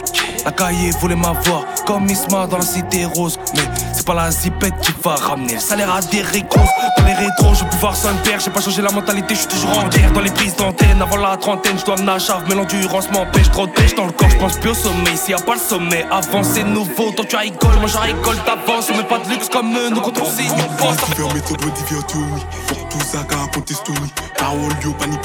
[0.44, 3.38] La cahier voulait m'avoir, comme Isma dans la cité rose.
[3.54, 6.68] Mais c'est pas la zipette qui va ramener le salaire à des récompenses.
[6.98, 8.38] Dans les rétros, je peux voir son père.
[8.40, 10.12] J'ai pas changé la mentalité, je suis toujours en guerre.
[10.12, 13.66] Dans les prises d'antenne, avant la trentaine, je dois me chave, mais l'endurance m'empêche trop
[13.66, 14.30] de pêche dans le corps.
[14.30, 17.10] Je pense plus au sommet, s'il y a pas le sommet, avant c'est nouveau.
[17.12, 18.90] Toi tu rigoles, moi je rigole, t'avances.
[18.90, 20.96] Met pas de luxe comme eux, nous quand on signe, on pense.
[20.96, 22.42] Faire méthode, oui.
[22.68, 24.12] Pour tout ça, raconter story.
[24.38, 25.16] Parole, yo, pani.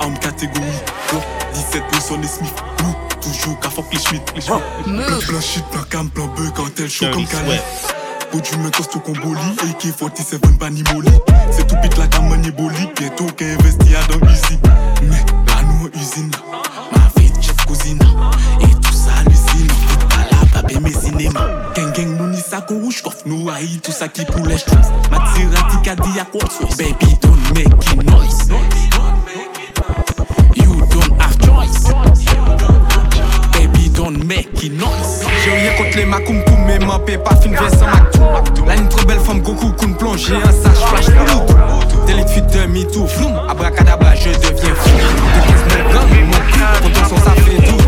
[0.00, 0.66] Armes catégorie.
[1.54, 2.54] 17 personnes et Smith.
[2.82, 4.22] Nous, toujours qu'à fuck les schmitt.
[4.44, 7.58] Plan, plan shit, plan cam, plan bug, quand elle chaud comme Cali.
[8.30, 11.08] Pour du me costaud qu'on boli, AK-47 pani molly.
[11.50, 14.58] C'est tout pite la gamme boli, bientôt qu'elle investit dans Easy.
[15.02, 16.30] Mais là, nous, en usine,
[16.92, 17.98] ma vie, chef cousine.
[18.60, 21.46] Et tout ça, l'usine, vite pas là, mes cinéma.
[21.74, 24.92] Gang, gang, mouni, ça rouge, coffre, nous, haï, tout ça qui pour les choses.
[25.10, 26.42] Ma tirati, kadi, à quoi,
[26.76, 28.48] baby, don't make noise.
[34.26, 34.72] mec qui
[35.44, 37.90] J'ai rien contre les makoum pou mè m'ampè pa fin vè san
[38.32, 42.06] maktoum La nin tro bel fòm gokou koun plonje an saj flash tout.
[42.06, 44.96] Delete fit demi tout floum Abrakadabra je deviens fou.
[44.96, 47.85] De 15 mon gang, mon cul, quand on ça fait tout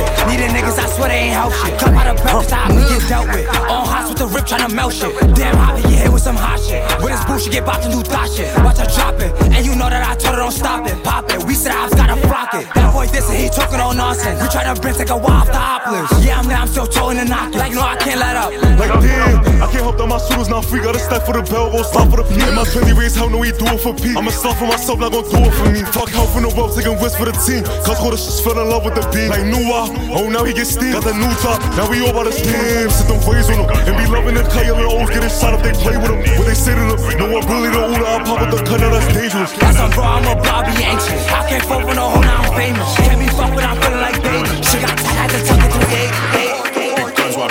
[0.00, 0.50] it.
[0.58, 1.78] Niggas, I swear they ain't help shit.
[1.78, 3.46] Come out of breakfast, I we get dealt with.
[3.70, 5.12] On hots with the rip, tryna melt shit.
[5.34, 6.82] Damn hot, you hit with some hot shit.
[7.02, 8.50] When it's bullshit, get bopped and do thot shit.
[8.64, 10.96] Watch her drop it, and you know that I told her don't stop it.
[11.04, 12.66] Pop it, we said I've gotta flock it.
[12.74, 14.40] That boy this and he talking all nonsense.
[14.42, 16.24] We tryna bring take a while off the hoppers.
[16.24, 17.58] Yeah, I'm there, I'm still towing and knocking.
[17.58, 18.50] Like, no, I can't let up.
[18.78, 20.80] Like damn, I can't help that my shooters not free.
[20.80, 22.40] Gotta stack for the bell, go stop for the P.
[22.42, 23.94] And my 20 raise, how no we do it for.
[23.94, 25.82] I'ma stop for myself, not gon' do it for me.
[25.94, 27.62] Fuck help for no ropes, taking risks for the team.
[27.86, 29.30] Cause all the shits fell in love with the beam.
[29.30, 29.62] Like new
[30.12, 30.92] oh now he gets steam.
[30.92, 32.90] Got the new top, now we all about the steam.
[32.90, 34.66] Sit them ways on them and be loving the cut.
[34.66, 36.20] Your always getting shot if they play with them.
[36.38, 38.04] What they say to them, no one really the Uda.
[38.04, 39.52] I pop with the cut, now that's dangerous.
[39.56, 41.22] That's I'm bro, I'm a Bobby anxious.
[41.28, 42.88] I can't fuck with no hoe, now I'm famous.
[42.96, 44.48] Can't be fucked with, I'm feeling like baby.
[44.62, 46.47] She got had to tuck it through eight,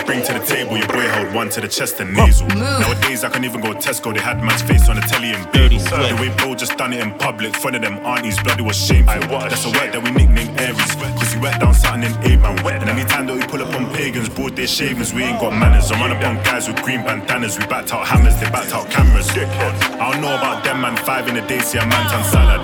[0.07, 2.47] bring to the table, your boy held one to the chest and nasal.
[2.47, 5.77] Nowadays I can't even go Tesco, they had man's face on the telly and bagel.
[5.77, 9.27] The way bro just done it in public, front of them aunties, bloody was shameful.
[9.27, 12.57] That's a word that we nickname Aries, cause he wet down something in Abraham.
[12.81, 15.91] And anytime that we pull up on pagans, broad their shavings, we ain't got manners.
[15.91, 18.89] I'm run up on guys with green bandanas, we backed out hammers, they backed out
[18.89, 19.27] cameras.
[19.29, 22.63] I don't know about them man, five in a day, see a man tan salad.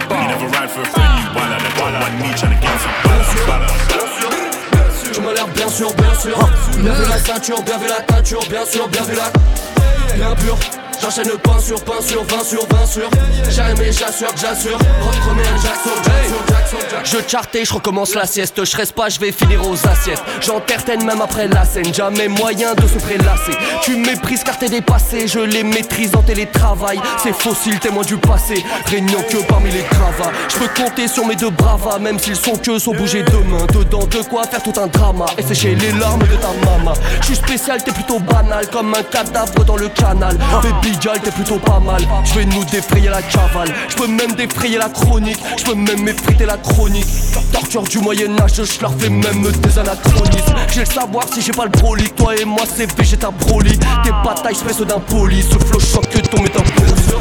[6.23, 10.57] Bien vu la ceinture, bien vu la teinture, bien sûr, bien vu la Bien pur
[11.03, 13.09] J'enchaîne pain sur pain sur 20 sur 20 sur.
[13.49, 14.77] Jamais j'assure j'assure.
[14.77, 17.53] Reprenez Jackson, Jackson, Jackson, Jackson.
[17.53, 18.63] Je je recommence la sieste.
[18.63, 20.23] Je reste pas, je vais finir aux assiettes.
[20.39, 21.93] J'entertaine même après la scène.
[21.93, 23.51] Jamais moyen de se prélasser.
[23.81, 25.27] Tu méprises car t'es dépassé.
[25.27, 27.01] Je les maîtrise en télétravail.
[27.21, 28.63] C'est fossile, témoin du passé.
[28.85, 31.99] Régnant que parmi les gravats Je peux compter sur mes deux bravas.
[31.99, 35.25] Même s'ils sont que sont bougés demain Dedans de quoi faire tout un drama.
[35.37, 38.69] Et sécher les larmes de ta maman Je suis spécial, t'es plutôt banal.
[38.69, 40.37] Comme un cadavre dans le canal.
[40.63, 42.01] Baby t'es plutôt pas mal.
[42.23, 45.39] Je vais nous défrayer la cavale Je peux même défrayer la chronique.
[45.57, 47.05] Je peux même m'effriter la chronique.
[47.51, 50.55] Torture du Moyen-Âge, je leur fais même des anachronismes.
[50.73, 54.11] J'ai le savoir si j'ai pas le broli Toi et moi c'est végéta broli Tes
[54.23, 57.19] batailles se d'un poli Ce flow choc que ton métabolisme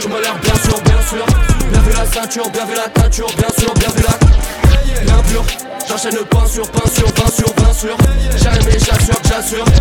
[0.00, 1.26] Tu m'as l'air bien sûr, bien sûr.
[1.70, 4.67] Bien vu la ceinture, bien vu la teinture Bien sûr, bien vu la
[5.88, 7.96] J'enchaîne pain sur pain sur 20 sur 20 sur
[8.36, 9.72] Jamais j'assure que j'assure un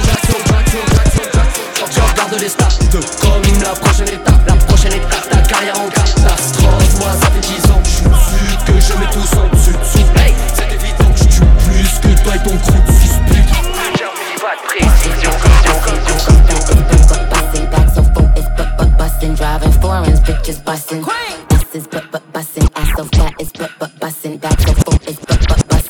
[0.00, 2.68] Jackson, Jackson, Jackson, Jackson Je regarde les stats
[3.20, 7.70] Comme la prochaine étape La prochaine étape, ta carrière en catastrophe Moi ça fait 10
[7.70, 11.18] ans que je suis Que je mets tous en dessus dessous Hey, c'est évident que
[11.18, 13.44] je tue plus que toi et ton crew suspect
[14.40, 15.30] Pas de précision
[19.34, 21.02] driving foreigns, bitches bussin'.
[21.48, 23.83] Buses but but bussin', ass so fat, it's but but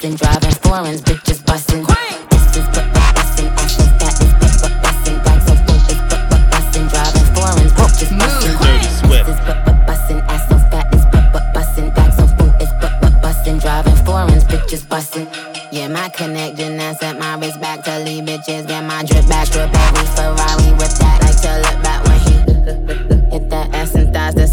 [0.04, 1.86] but bussin', driving foreigns, bitches bussin'.
[2.30, 6.42] Buses but but bussin', ass so but but bussin', so full, it's but but
[6.90, 8.58] driving foreigns, bitches bussin'.
[8.60, 9.26] Dirty Swift.
[9.26, 13.00] Buses but but bussin', ass so fat, it's but but bussin', so full, it's but
[13.00, 15.26] but driving foreigns, bitches bussin'.
[15.72, 18.66] Yeah, my connection, I set my wrist back to leave bitches.
[18.66, 21.18] Get my drip back, drip every Ferrari with that.
[21.22, 22.03] Like to look back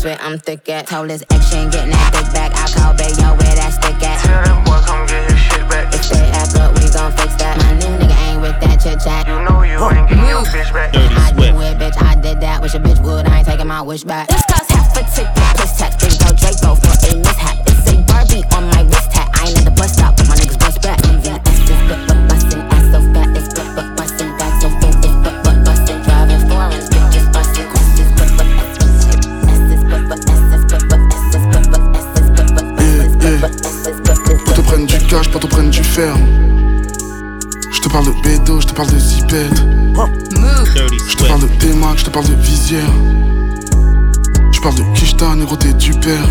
[0.01, 0.87] That's where I'm thick at.
[0.87, 2.49] Told his ex she ain't getting that dick back.
[2.57, 4.17] I call Bayo where that stick at.
[4.25, 5.93] Tell them boy come get his shit back.
[5.93, 7.53] If they act up, we gon' fix that.
[7.61, 9.29] My new nigga ain't with that chit chat.
[9.29, 10.97] You know you ain't getting your bitch back.
[10.97, 12.01] I do it, bitch.
[12.01, 12.65] I did that.
[12.65, 13.29] Wish a bitch would.
[13.29, 14.25] I ain't taking my wish back.
[14.25, 15.37] This cost half a ticket.
[15.37, 15.93] Plus tax.
[16.01, 17.61] Big go Draco for a mishap.
[17.69, 19.29] It's a Barbie on my wrist hat.
[19.37, 20.40] I ain't at the bus stop, but my
[35.31, 36.13] plateaux prennent du fer.
[37.71, 39.63] Je te parle de Bédo, je te parle de Zipette.
[41.07, 42.91] Je te parle de Témac, je te parle de Visière.
[44.51, 46.27] Je parle de Kishta, négro, t'es du père.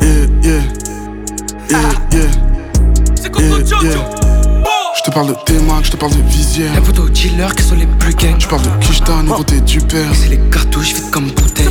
[0.00, 0.62] Yeah, yeah,
[1.70, 2.41] yeah, yeah
[5.12, 6.72] parle de T-Mac, je te parle de visière.
[6.74, 8.38] Les photos dealers qui sont les plus gangs.
[8.38, 10.08] Je parle de Kishta, négro t'es du père.
[10.14, 11.68] C'est les cartouches vides comme bouteille.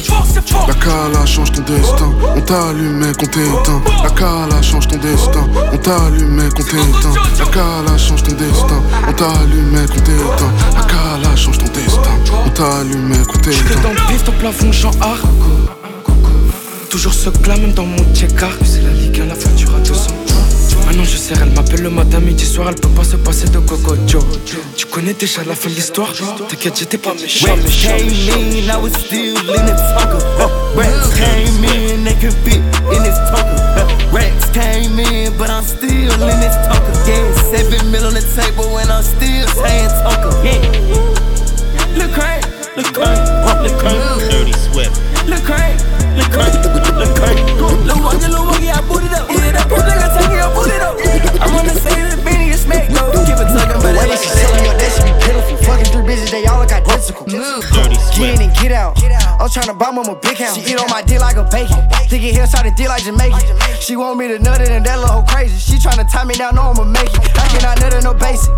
[0.68, 2.12] La cala change ton destin.
[2.36, 3.82] On t'allume, mec, on t'éteint.
[4.04, 5.48] La cala change ton destin.
[5.74, 7.14] On t'allume, mec, on t'éteint.
[7.40, 8.82] La cala change ton destin.
[9.08, 10.52] On t'allume, mec, on t'éteint.
[10.76, 12.12] La cala change ton destin.
[12.46, 13.82] On t'allume, mec, on J'étais t'éteint.
[13.82, 15.24] dans le pif, ton plafond, art.
[16.90, 18.58] Toujours ce glas, même dans mon check-art.
[18.66, 19.80] C'est la Ligue 1, la facture à
[21.02, 21.02] 200.
[21.02, 23.60] Maintenant je sais, elle m'appelle le matin, midi, soir, elle peut pas se passer de
[23.60, 24.24] Coco Joe.
[24.76, 26.12] Tu connais déjà la fin de l'histoire?
[26.50, 30.22] T'inquiète, j'étais pas méchant, came in, I was still in the tucker.
[30.76, 32.62] Rats came in, they could fit
[32.94, 33.58] in this tucker.
[34.12, 36.94] Rats came in, but I'm still in this tucker.
[37.08, 40.34] Yeah, seven mil on the table, and I'm still saying tucker.
[40.44, 40.62] Yeah.
[41.98, 42.46] Look crank,
[42.78, 43.20] look crank,
[43.64, 44.22] look crank.
[44.30, 45.11] Dirty Swift.
[59.42, 60.54] I'm tryna buy mama big house.
[60.54, 61.82] She eat on my dick like a bacon.
[62.06, 63.42] Think it hillside the dick like Jamaican.
[63.82, 65.58] She want me to nut it and that little hoe crazy.
[65.58, 67.26] She tryna tie me down, know I'ma make it.
[67.34, 68.54] I cannot nut it no basic.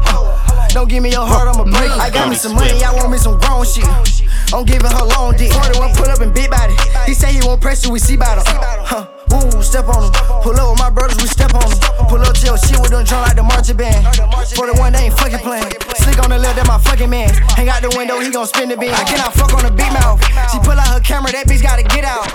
[0.76, 1.96] Don't give me your heart, I'ma break it.
[1.96, 2.04] Mm.
[2.04, 3.88] I got me some money, I want me some grown shit.
[4.52, 5.54] I'm giving her long dick.
[5.54, 6.76] 41 pull up and big body.
[7.08, 8.60] He say he won't press you, we see about him.
[8.84, 9.08] Huh.
[9.34, 10.14] Woo, step on him.
[10.46, 11.78] Pull up with my brothers, we step on him.
[12.06, 14.06] Pull up to your shit with them drum like the marching band.
[14.54, 15.74] 41, they ain't fucking playing.
[15.98, 17.34] Slick on the left, that my fucking man.
[17.58, 18.94] Hang out the window, he gon' spin the beam.
[18.94, 20.22] I cannot fuck on the big mouth.
[20.54, 22.30] She pull out her camera, that bitch gotta get out.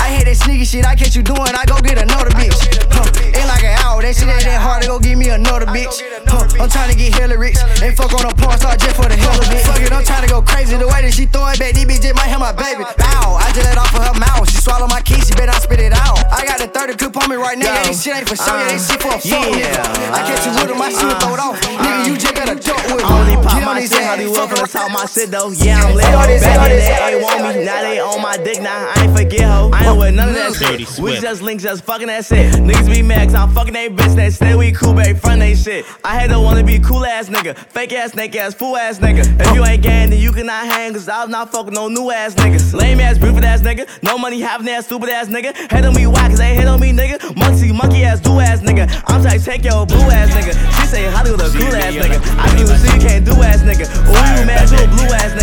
[0.00, 2.56] I hate that sneaky shit, I catch you doing, I go get another bitch.
[2.88, 3.04] Huh.
[3.36, 6.00] Ain't like an hour, that shit ain't that hard to go give me another bitch.
[6.28, 6.62] Huh.
[6.62, 7.56] I'm trying to get hella rich.
[7.82, 9.62] Ain't fuck on a porn star just for the hell of it.
[9.66, 10.76] Fuck it, I'm trying to go crazy.
[10.76, 12.84] The way that she throw it back, these bitches might have my baby.
[12.98, 14.48] Bow, I just let off of her mouth.
[14.50, 16.18] She swallow my key, she bet I spit it out.
[16.32, 17.72] I got the 30 clip on me right now.
[17.72, 20.46] Yeah, this shit ain't for show, yeah, this shit for a fuck Yeah, I catch
[20.46, 21.56] you with him, my shit will throw it off.
[21.56, 21.84] Uh-huh.
[21.84, 23.04] Nigga, you just gotta duck with me.
[23.06, 24.74] Only pop Get on my these shit, ass, Hollywood fuck finna around.
[24.74, 25.50] talk my shit though.
[25.52, 26.04] Yeah, I'm lit.
[26.04, 28.00] Say all this, Back all in this, the say day, this, want me, now they
[28.00, 28.92] on my dick now.
[28.96, 29.70] I ain't forget ho.
[29.72, 30.98] I ain't with none of that shit.
[30.98, 32.52] We just links, just fucking that shit.
[32.54, 35.54] Niggas be mad 'cause I'm fucking they bitch that stay we cool, baby, front they
[35.54, 35.84] shit.
[36.04, 38.98] I hate to wanna be a cool ass nigga, fake ass, snake ass, fool ass
[38.98, 39.24] nigga.
[39.40, 42.34] If you ain't gang, then you cannot hang, cause I'm not fucking no new ass
[42.34, 42.74] niggas.
[42.74, 45.54] Lame ass, stupid ass nigga, no money having ass, stupid ass nigga.
[45.70, 46.28] Hate on me, why?
[46.28, 47.36] Cause they hate on me, nigga.
[47.36, 48.88] Monkey, monkey ass, do ass nigga.
[49.06, 50.54] I'm trying to take your blue ass nigga.
[50.80, 52.18] She say Hollywood cool ass nigga.
[52.38, 53.86] I even see you can't do ass nigga.
[54.08, 55.35] Ooh, you mad to a blue ass nigga.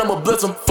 [0.00, 0.69] Do what you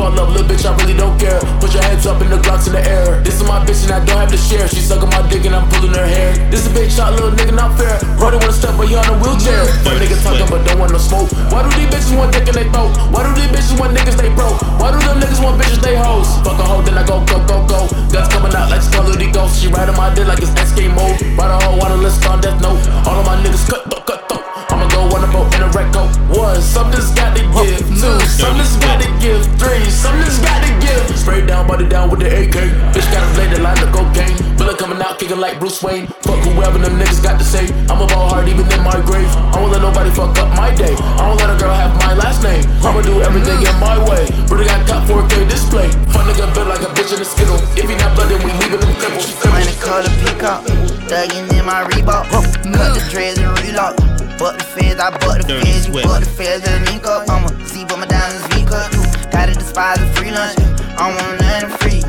[42.81, 44.23] I'ma do everything in my way.
[44.47, 45.89] Brother got cut 4K display.
[46.11, 47.59] Fuck nigga built like a bitch in a skittle.
[47.75, 49.27] If he not blood, then we leaving him crippled.
[49.51, 50.63] Money color peacock,
[51.11, 52.31] thuggin' in my Reebok.
[52.31, 53.95] Cut the dreads and relock.
[54.39, 55.87] Butt the feds, I butt the feds.
[55.87, 56.07] You Swift.
[56.07, 57.29] butt the feds and link up.
[57.29, 58.87] I'ma see what my diamonds V cut.
[59.31, 60.57] Gotta despise the free lunch.
[60.95, 62.01] I want nothing free.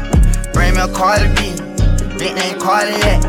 [0.52, 1.58] Bring me a Cardi B,
[2.18, 3.22] big name Cardiac,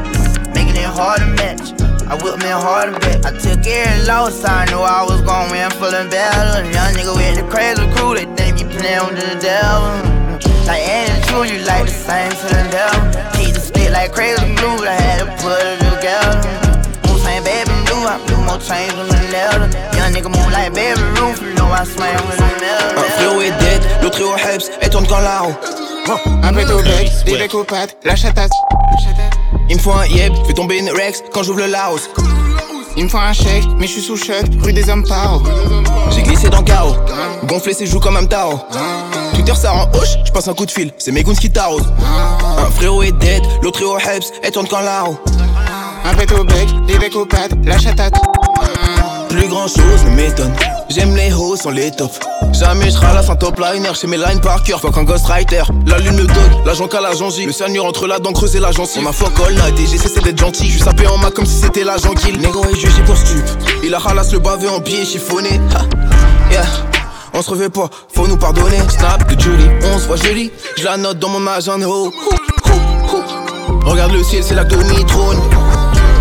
[0.54, 1.91] making it hard to match.
[2.12, 3.24] I whipped me a hard bet.
[3.24, 6.60] I took every loss, I knew I was gon' win full and battle.
[6.68, 9.96] Young nigga with the crazy crew, they think you playin' with the devil.
[10.68, 13.00] Like Andy True, you like the same to the devil.
[13.40, 16.36] Keep the stick like crazy glue, I had to put it together.
[17.24, 19.72] Same baby blue, I blew more chains on the leather.
[19.96, 23.00] Young nigga move like baby roof, you know I slam with the metal.
[23.00, 25.56] Un frérot est dead, l'autre est au Hebs, et tourne quand la roue.
[26.44, 28.52] Un peu au bec, des becs aux pattes, la chatasse.
[29.72, 32.10] Il me faut un yeb, fais tomber une Rex quand j'ouvre le Laos.
[32.98, 35.42] Il me faut un chèque, mais je suis sous shot, rue des hommes paro.
[36.14, 36.98] J'ai glissé dans le chaos,
[37.46, 38.60] gonflé ses joues comme un Tao.
[39.34, 41.88] Twitter ça rend hoche, je passe un coup de fil, c'est mes goons qui t'arrosent.
[42.58, 45.18] Un frérot est dead, l'autre est au Hebs, et tourne quand roue.
[46.04, 48.16] Un pet au bec, des becs aux pattes, la chatate.
[49.30, 50.54] Plus grand chose ne m'étonne.
[50.94, 52.20] J'aime les hauts sans les tops.
[52.52, 54.82] Jamais je ralasse un top liner chez mes lines par cœur.
[54.82, 55.64] Fuck un ghostwriter.
[55.88, 57.46] La lune le dog, l'agent qu'à la jangie.
[57.46, 59.02] Le cyanure entre la dent creusée la gencive.
[59.06, 60.66] On a fuck all night et j'ai cessé d'être gentil.
[60.66, 62.38] Je suis sapé en main comme si c'était l'agent kill.
[62.42, 63.42] Négro est jugé pour stup.
[63.84, 65.62] Il a ralasse le bavé en biais chiffonné.
[65.74, 65.84] Ha.
[66.52, 66.66] Yeah.
[67.34, 68.78] On se revêt pas, faut nous pardonner.
[68.90, 70.52] Snap de Julie, on se voit joli.
[70.78, 71.86] Je la note dans mon agenda.
[71.88, 72.12] Oh.
[73.86, 75.40] Regarde le ciel, c'est là que Tony trône.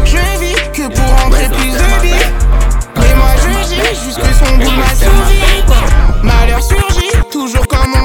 [0.05, 2.50] Je vis que pour rentrer plus de billes.
[3.89, 5.41] Jusque son bout m'a souris.
[6.23, 8.00] Malheur surgit, toujours comme mon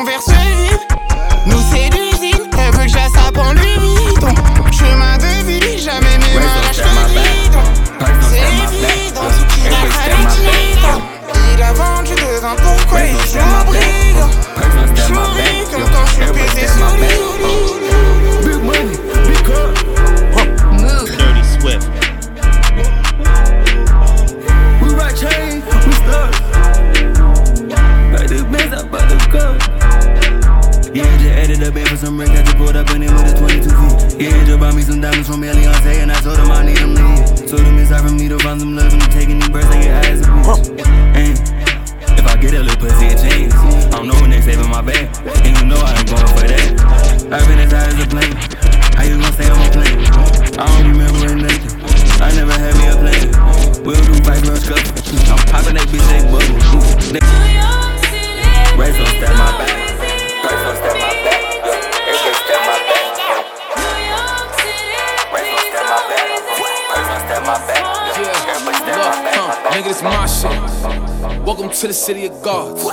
[72.06, 72.84] city of gods.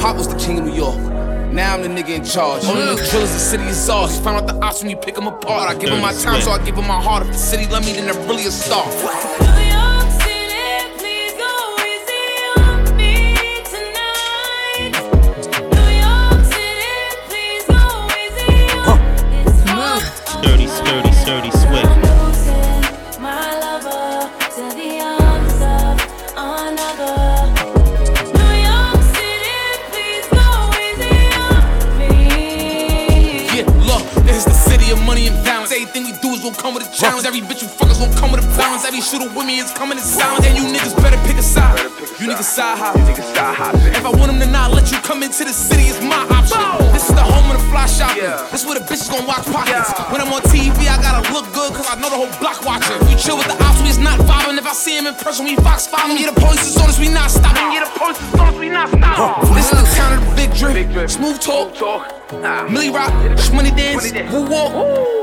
[0.00, 0.96] Pop was the king of New York.
[1.52, 2.62] Now I'm the nigga in charge.
[2.64, 4.16] Oh, Only the drillers, the city is ours.
[4.20, 5.68] Found out the ops when you pick them apart.
[5.68, 7.26] I give them my time, so I give them my heart.
[7.26, 8.86] If the city love me, then they're really a star.
[37.10, 37.26] Gonna come with a challenge.
[37.26, 38.84] Every bitch you fuckers gonna come with a balance.
[38.84, 40.46] Every shooter with me is coming in silence.
[40.46, 41.78] And you niggas better pick a side.
[42.20, 42.96] You niggas side hop.
[42.96, 43.74] You nigga saw hope.
[43.96, 46.60] If I want them to not let you come into the city, it's my option.
[46.92, 48.28] This is the home of the fly shopping.
[48.52, 49.90] This is where the bitches gonna watch pockets.
[50.12, 52.98] When I'm on TV, I gotta look good, cause I know the whole block watching.
[53.08, 54.58] We chill with the ops, we is not vibing.
[54.58, 56.16] If I see him in person, we fox following.
[56.16, 56.20] Mm.
[56.20, 57.72] Yeah, the police is on us, we not stopping.
[57.72, 59.54] Yeah, the police is on us, we not stopping.
[59.54, 61.10] This is the town of the big drip.
[61.10, 61.72] Smooth talk.
[62.70, 63.12] Millie Rock,
[63.52, 65.19] money dance, woo walk.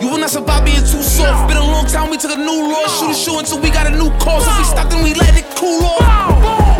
[0.00, 1.48] You will not survive being too soft.
[1.48, 2.86] Been a long time, we took a new law.
[2.88, 4.46] Shoot a shoe until we got a new cause.
[4.46, 6.73] If we stop, then we let it cool off.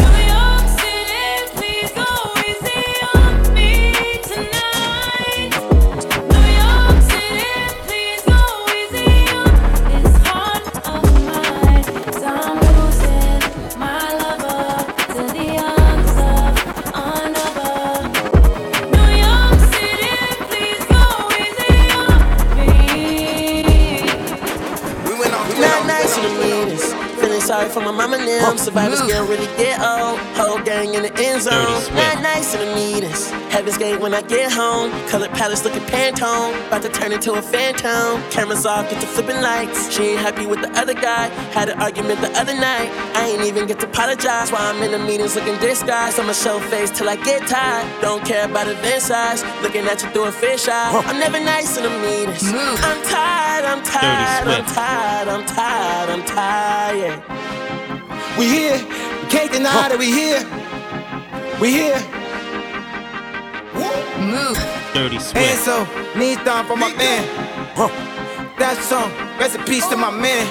[28.64, 30.18] Survivors can't really get old.
[30.40, 31.52] Whole gang in the end zone.
[31.94, 33.28] Not nice in the meetings.
[33.52, 34.90] Heaven's gate when I get home.
[35.10, 36.56] Colored palace looking Pantone.
[36.68, 38.22] About to turn into a phantom.
[38.30, 39.94] Cameras off, get to flipping lights.
[39.94, 41.26] She ain't happy with the other guy.
[41.52, 42.88] Had an argument the other night.
[43.14, 44.50] I ain't even get to apologize.
[44.50, 46.18] While I'm in the meetings looking disguised.
[46.18, 47.86] I'ma show face till I get tired.
[48.00, 49.44] Don't care about event size.
[49.60, 51.02] Looking at you through a fish eye.
[51.04, 52.42] I'm never nice in the meetings.
[52.46, 57.53] I'm tired, I'm tired, I'm tired, I'm tired, I'm tired.
[58.38, 58.76] We here,
[59.22, 60.42] we can't deny that we here.
[61.60, 62.00] We here.
[64.18, 64.58] Move.
[64.94, 65.64] Dirty And Swift.
[65.64, 65.86] so,
[66.18, 67.22] knee down for my man.
[67.76, 67.88] Huh.
[68.58, 70.46] That song, rest in peace to my man.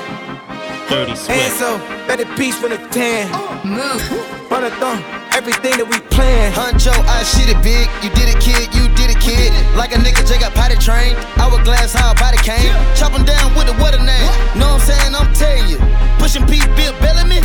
[0.89, 1.57] Dirty And Swift.
[1.59, 1.77] so,
[2.07, 3.27] better peace from the tan.
[3.67, 4.51] Move.
[4.51, 4.99] Run a thumb,
[5.34, 6.53] everything that we plan.
[6.53, 7.89] Huncho, I shit it big.
[8.05, 8.69] You did it, kid.
[8.73, 9.49] You did it, kid.
[9.75, 11.17] Like a nigga J got potty trained.
[11.41, 12.71] Hourglass, how a body came.
[12.95, 14.29] Chop 'em down with the what a name.
[14.55, 15.11] Know what I'm saying?
[15.17, 15.77] I'm telling you.
[16.21, 17.41] Pushing P, Bill Bellamy.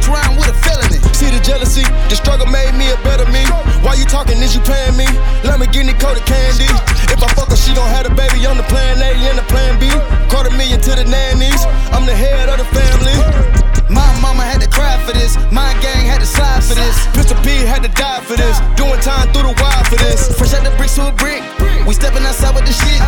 [0.00, 1.00] Trying with a felony.
[1.12, 3.42] See the jealousy, the struggle made me a better me.
[3.82, 4.38] Why you talking?
[4.38, 5.06] Is you paying me?
[5.42, 6.68] Lamborghini coated candy.
[7.10, 9.46] If I fuck her, she gon' have a baby on the plan A and the
[9.48, 9.90] plan B.
[10.30, 11.66] Quarter million to the nannies.
[11.90, 13.73] I'm the head of the family.
[13.94, 15.38] My mama had to cry for this.
[15.50, 17.06] My gang had to slide for this.
[17.14, 18.58] Pistol P had to die for this.
[18.74, 20.34] Doing time through the wire for this.
[20.36, 21.42] Fresh out the bricks to a brick.
[21.86, 23.00] We stepping outside with the shit.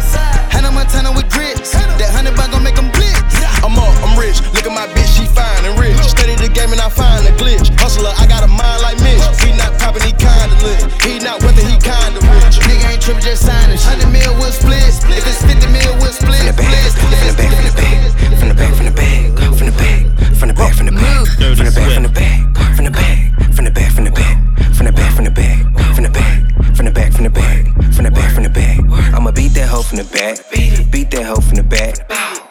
[0.54, 1.72] Hannah Montana with grits.
[1.72, 3.34] That hundred bag gon' make 'em blitz.
[3.64, 4.38] I'm up, I'm rich.
[4.54, 5.98] Look at my bitch, she fine and rich.
[6.06, 7.72] Study the game and I find a glitch.
[7.80, 9.24] Hustler, I got a mind like Mitch.
[9.42, 10.78] He not popping, he kinda lit.
[11.02, 12.60] He not whether he kinda rich.
[12.68, 13.80] Nigga ain't trippin', just sign it.
[13.82, 14.84] Hundred mil will split.
[15.08, 16.44] If it's fifty mil, we'll split.
[16.44, 17.50] From the back, from the back,
[18.38, 19.15] from the back, from the back,
[21.56, 23.12] from the back, from the back, from the back,
[23.56, 24.36] from the back, from the back,
[24.76, 25.64] from the back, from the back,
[25.96, 26.32] from the back,
[26.76, 28.78] from the back, from the back, from the back, from the back.
[29.14, 31.96] I'ma beat that hoe from the back, beat that hoe from the back,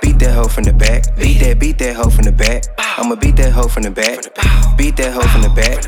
[0.01, 2.63] beat that hoe from the back, beat that, beat that hoe from the back.
[2.97, 4.25] I'ma beat that hoe from the back,
[4.75, 5.83] beat that hoe from the back,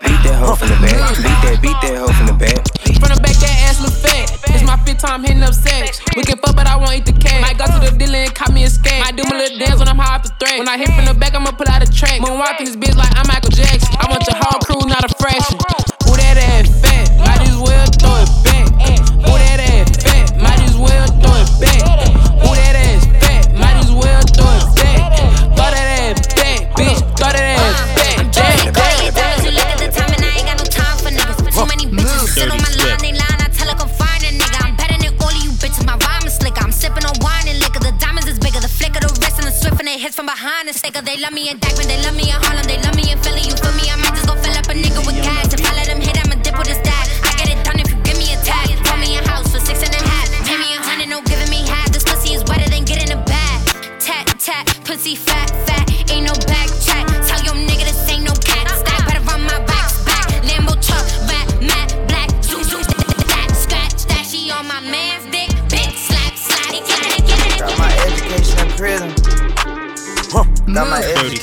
[0.00, 2.62] beat that hoe from the back, beat that, beat that hoe from the back.
[3.00, 4.39] From the back, that ass look fat.
[4.84, 6.00] Fifth time hitting up sex.
[6.16, 7.40] We can fuck, but I won't eat the cash.
[7.40, 9.00] Might go to the dealer and cop me a skate.
[9.00, 10.58] Might do my little dance when I'm high off the thread.
[10.58, 12.20] When I hit from the back, I'ma pull out a track.
[12.20, 13.94] Moonwalking this bitch like I'm Michael Jackson.
[13.98, 15.58] I want your whole crew, not a fraction.
[41.40, 42.49] me a when they love me a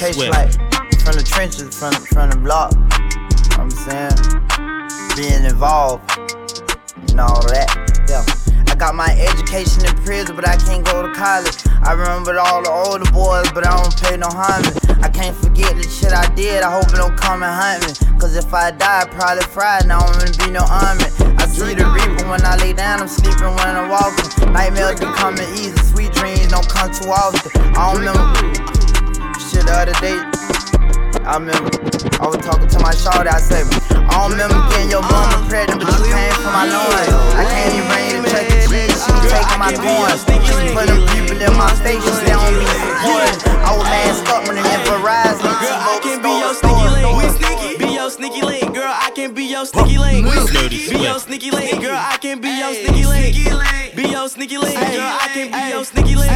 [0.08, 0.32] my Swift.
[0.32, 0.54] like
[1.04, 2.72] from the trenches, from from the block.
[2.72, 4.16] You know I'm saying
[5.20, 6.08] being involved
[7.10, 7.68] and all that.
[8.08, 8.24] Yeah.
[8.72, 11.58] I got my education in prison, but I can't go to college.
[11.84, 14.78] I remember all the older boys, but I don't pay no homage.
[15.04, 16.64] I can't forget the shit I did.
[16.64, 18.20] I hope it don't come and hunt me.
[18.20, 21.10] Cause if I die, probably fried, and I don't wanna be no army.
[21.36, 24.54] I see the reaper when I lay down, I'm sleeping when I'm walking.
[24.54, 27.52] Nightmares be coming easy, sweet dreams don't come too often.
[27.76, 28.77] I don't remember
[29.58, 30.18] shit the other day.
[31.26, 31.70] I remember
[32.22, 35.82] I was talking to my shorty, I said, I don't remember getting your mama pregnant,
[35.84, 37.12] but you came from my loins.
[37.36, 38.60] I can't even bring you to Chuck E.
[38.70, 40.22] Cheese, she was taking my coins.
[40.24, 43.38] She put them people in my station, they don't be supporting.
[43.66, 46.88] I was masked up when they went for rise, Girl, I can be your sneaky
[46.88, 47.12] link.
[47.18, 47.72] We sneaky.
[47.78, 48.74] Be your sneaky link.
[48.74, 50.54] Girl, I can be your sneaky link.
[50.54, 51.82] Dirty Be your sneaky link.
[51.82, 53.96] Girl, I can be your sneaky link.
[53.96, 54.80] Be your sneaky link.
[54.80, 56.32] Girl, I can be your sneaky link.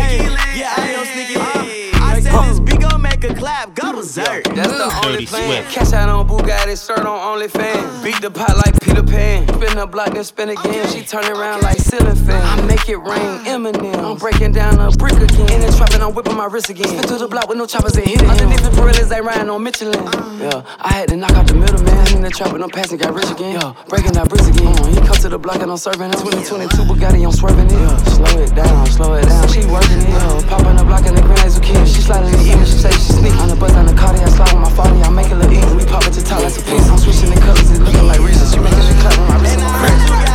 [0.58, 1.92] Yeah, I'm your sneaky link.
[2.02, 4.44] I said this beat gon' make a clap, go berserk.
[4.56, 5.64] That's the only Dirty plan.
[5.64, 5.76] Swift.
[5.76, 7.76] Cash out on Bugatti, shirt on OnlyFans.
[7.76, 8.02] Ah.
[8.04, 9.48] Beat the pot like Peter Pan.
[9.48, 10.88] Spin the block, then spin again.
[10.92, 12.42] She turn around like ceiling fan.
[12.42, 13.46] I make it rain, ah.
[13.46, 13.96] Eminem.
[14.04, 15.52] I'm breaking down a brick again.
[15.52, 16.88] In the trap and I'm whipping my wrist again.
[16.88, 18.30] Spin through the block with no choppers and hit it.
[18.30, 19.96] Underneath the Pirellis, they riding on Michelin.
[19.98, 20.38] Ah.
[20.42, 21.92] Yeah, I had to knock out the middleman.
[22.16, 23.60] In the trap and I'm passing, got rich again.
[23.60, 24.68] Yeah, breaking that bricks again.
[24.68, 26.18] Uh, he come to the block and I'm serving him.
[26.18, 27.74] 2022 Bugatti, I'm swerving it.
[27.74, 29.48] Yeah, slow it down, slow it down.
[29.50, 30.10] She working it.
[30.10, 31.94] Yeah, popping the block and the grenades with kids.
[31.94, 33.36] She sliding the even, she say she sneak.
[33.42, 35.52] On the bus on the car, I slide with my 40, I make it look
[35.52, 35.76] easy.
[35.76, 36.88] We pop it to top like a piece.
[36.90, 38.54] I'm switching the colors, it looking like Reese's.
[38.54, 40.31] She making she clap and my wrist.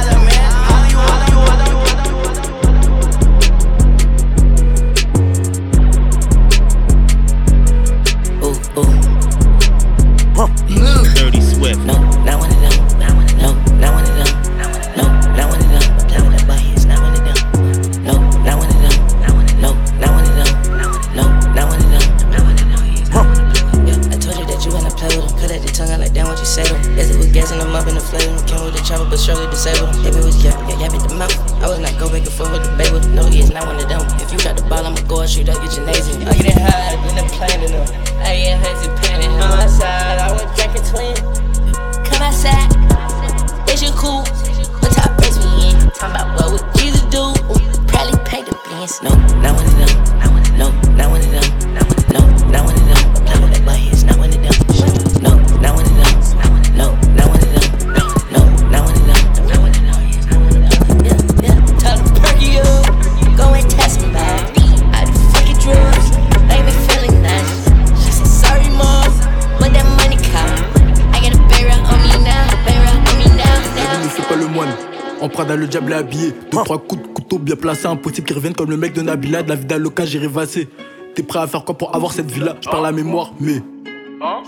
[75.97, 76.32] Habillé.
[76.53, 77.86] Deux, trois coups de couteau bien placés.
[77.86, 79.42] Impossible qu'ils reviennent comme le mec de Nabila.
[79.42, 80.68] De la vie d'Aloca, j'ai rêvassé.
[81.14, 82.57] T'es prêt à faire quoi pour avoir cette vie-là?
[82.61, 83.62] Je parle la mémoire, mais.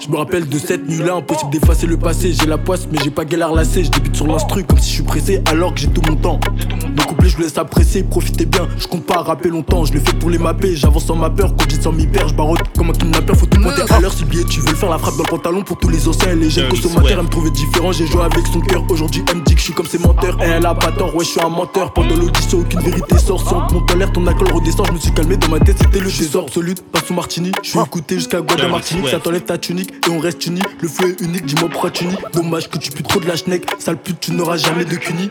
[0.00, 2.32] Je me rappelle de cette nuit-là, impossible d'effacer le passé.
[2.32, 3.84] J'ai la poisse, mais j'ai pas galère lassée.
[3.84, 6.40] Je débute sur l'instru comme si je suis pressé, alors que j'ai tout mon temps.
[6.96, 8.66] Mon couplet, je vous laisse apprécier, profitez bien.
[8.78, 10.74] Je compte pas à rapper longtemps, je le fais pour les mapper.
[10.74, 13.36] J'avance sans ma peur, quand je dis sans m'y perdre, je comme un kidnappeur.
[13.36, 14.12] Faut tout pointer à l'heure.
[14.14, 16.08] Si le billet, tu veux le faire, la frappe dans le pantalon pour tous les
[16.08, 17.18] anciens et les jeunes consommateurs.
[17.18, 18.84] Elle me trouvait différent, j'ai joué avec son cœur.
[18.88, 20.38] Aujourd'hui, elle me dit que je suis comme ses menteurs.
[20.40, 21.92] Et elle a pas tort, ouais, je suis un menteur.
[21.92, 23.46] Pendant l'audition, aucune vérité sort.
[23.46, 24.86] Si on te monte en l'air, ton alcool redescend.
[24.86, 26.74] Je me suis calmé dans ma tête, c'était le désordre absolu.
[26.90, 29.02] Pas sous martini, je suis écouté jusqu'à Guada Dirty Martinique.
[29.02, 29.14] Swift.
[29.14, 30.62] Ça t'enlève ta et on reste unis.
[30.80, 32.04] Le feu est unique, dis-moi pourquoi tu.
[32.32, 33.66] Dommage que tu pues trop de la schneck.
[33.78, 35.30] Sale pute, tu n'auras jamais de cunie.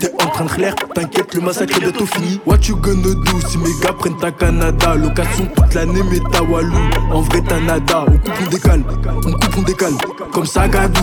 [0.00, 2.40] T'es en train de l'air, t'inquiète, le massacre est bientôt fini.
[2.46, 4.94] What you gonna do si mes gars prennent ta Canada?
[4.94, 6.74] Location toute l'année, mais ta Walou.
[7.12, 8.06] En vrai, t'as nada.
[8.08, 8.82] On coupe, on décale.
[9.06, 9.92] On coupe, on décale.
[10.32, 11.02] Comme ça, Gadou.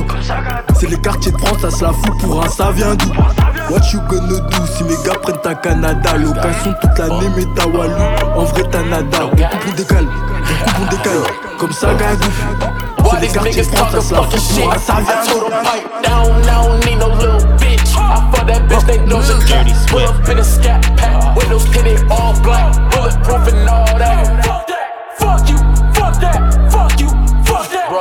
[0.79, 3.09] C'est les quartiers de France, ça se la fout pour un, ça vient d'où?
[3.69, 6.17] What you gonna do si mes gars prennent ta Canada?
[6.17, 7.93] Location toute l'année, mais ta Walou.
[8.35, 9.25] En vrai, t'as nada.
[9.25, 10.07] On coupe, on décale.
[10.07, 11.23] On coupe, on décale.
[11.59, 11.89] Comme ça,
[13.13, 13.21] Gadou.
[13.21, 15.43] these niggas quartiers de France, ça se la fout pour un, ça vient I told
[15.43, 17.95] her pipe down, I don't need no little bitch.
[17.95, 21.65] I fuck that bitch, they know she Dirty Pull up in a scat pack, windows
[21.71, 24.45] tinted all black, bulletproof and all that.
[24.45, 25.57] Fuck that, fuck you,
[25.93, 26.56] fuck that,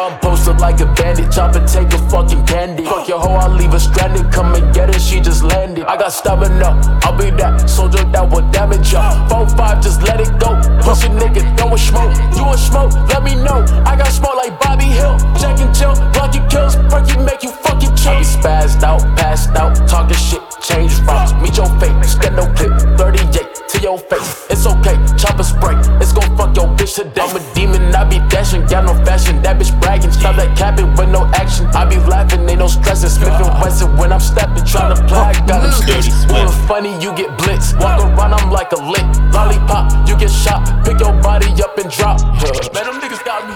[0.07, 2.85] I'm posted like a bandit, chop and take a fucking candy.
[2.85, 4.33] Fuck your hoe, I'll leave her stranded.
[4.33, 5.85] Come and get her, she just landed.
[5.85, 9.29] I got stamina, I'll be that soldier that will damage ya.
[9.29, 10.55] 4-5, just let it go.
[10.87, 12.15] Push a nigga, throwing smoke.
[12.39, 12.93] You a smoke?
[13.11, 13.67] Let me know.
[13.85, 15.19] I got smoke like Bobby Hill.
[15.41, 16.77] Jack and Jill, lucky kills.
[16.87, 18.13] Perky make you fucking chill.
[18.13, 20.56] I be spazzed out, passed out, talking shit.
[20.67, 21.95] Change routes, meet your fate.
[22.05, 24.47] Stand no clip, 38 to your face.
[24.51, 25.79] It's okay, chopper spray.
[26.03, 27.23] It's gon' fuck your bitch today.
[27.23, 29.41] I'm a demon, I be dashing, got no fashion.
[29.43, 31.67] That bitch bragging, stop that capping with no action.
[31.67, 33.11] I be laughing, ain't no stressing.
[33.11, 35.19] Smith and Wesson when I'm stepping, tryna play.
[35.19, 36.27] I got them Dirty sticks.
[36.27, 36.51] Swift.
[36.67, 37.75] Funny, you get blitz.
[37.79, 39.07] Walk around, I'm like a lick.
[39.31, 40.67] Lollipop, you get shot.
[40.85, 42.19] Pick your body up and drop.
[42.75, 43.55] Man, them niggas got me.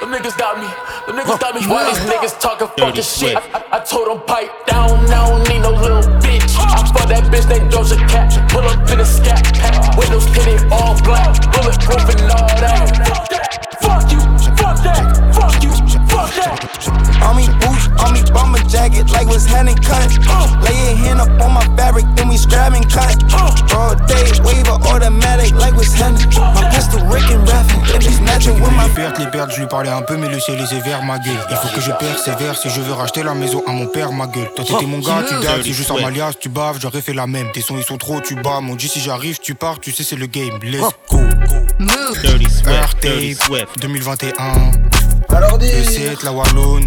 [0.00, 0.68] Them niggas got me.
[1.06, 1.64] Them niggas got me.
[1.64, 3.36] Why these niggas talking Dirty fucking shit?
[3.36, 6.31] I, I, I told them pipe down, I don't need no little bitch.
[6.92, 8.32] Fuck that bitch named Doja Cat.
[8.50, 9.96] Pull up in a scat pack.
[9.96, 11.40] Windows tinted all black.
[11.52, 12.96] Bulletproof and all that.
[13.06, 13.66] Fuck that.
[13.80, 14.20] Fuck you.
[14.56, 15.34] Fuck that.
[15.34, 15.72] Fuck you.
[16.08, 16.52] Fuck that.
[16.72, 17.61] Boots,
[18.04, 20.10] on me bomber jacket, like was handing cut.
[20.62, 23.16] Lay your hand up on my fabric, then we scrap and cut.
[23.72, 26.28] All day, wave a automatic, like was handing.
[26.54, 29.60] My pistol Rick and rapping, it is natural with my Les pertes, les pertes, je
[29.60, 31.38] lui parlais un peu, mais le ciel est sévère, ma gueule.
[31.50, 34.26] Il faut que je persévère si je veux racheter la maison à mon père, ma
[34.26, 34.50] gueule.
[34.54, 37.14] Toi, t'étais mon gars, tu dates, si je sors ma liasse, tu baves, j'aurais fait
[37.14, 37.50] la même.
[37.52, 38.60] Tes sons, ils sont trop, tu bats.
[38.60, 40.58] Mon Dieu, si j'arrive, tu pars, tu sais, c'est le game.
[40.62, 41.20] Let's go.
[42.22, 43.02] Dirty Swift.
[43.02, 43.78] Dirty Swift.
[43.80, 45.11] 2021.
[45.28, 45.70] Alors dis.
[46.24, 46.82] la Walloon.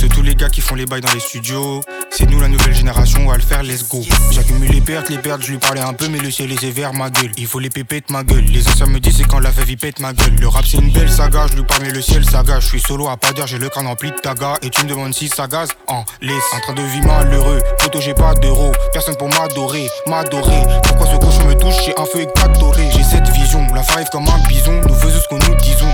[0.00, 1.82] C'est tous les gars qui font les bails dans les studios.
[2.10, 4.00] C'est nous la nouvelle génération, on va le faire, let's go.
[4.30, 6.94] J'accumule les pertes, les pertes, je lui parlais un peu, mais le ciel est sévère,
[6.94, 7.30] ma gueule.
[7.36, 8.44] Il faut les pépettes, ma gueule.
[8.44, 10.34] Les anciens me disent c'est quand la vie pète ma gueule.
[10.40, 12.60] Le rap c'est une belle saga, je lui parle, mais le ciel saga.
[12.60, 14.54] Je suis solo à pas dire, j'ai le crâne rempli de taga.
[14.62, 16.44] Et tu me demandes si ça gaz en laisse.
[16.54, 18.72] En train de vivre malheureux, photo j'ai pas d'euros.
[18.94, 20.62] Personne pour m'adorer, m'adorer.
[20.82, 22.88] Pourquoi ce cochon me touche, j'ai un feu éclatoré.
[22.96, 24.80] J'ai cette vision, la arrive comme un bison.
[24.88, 25.92] Nous faisons ce que nous disons.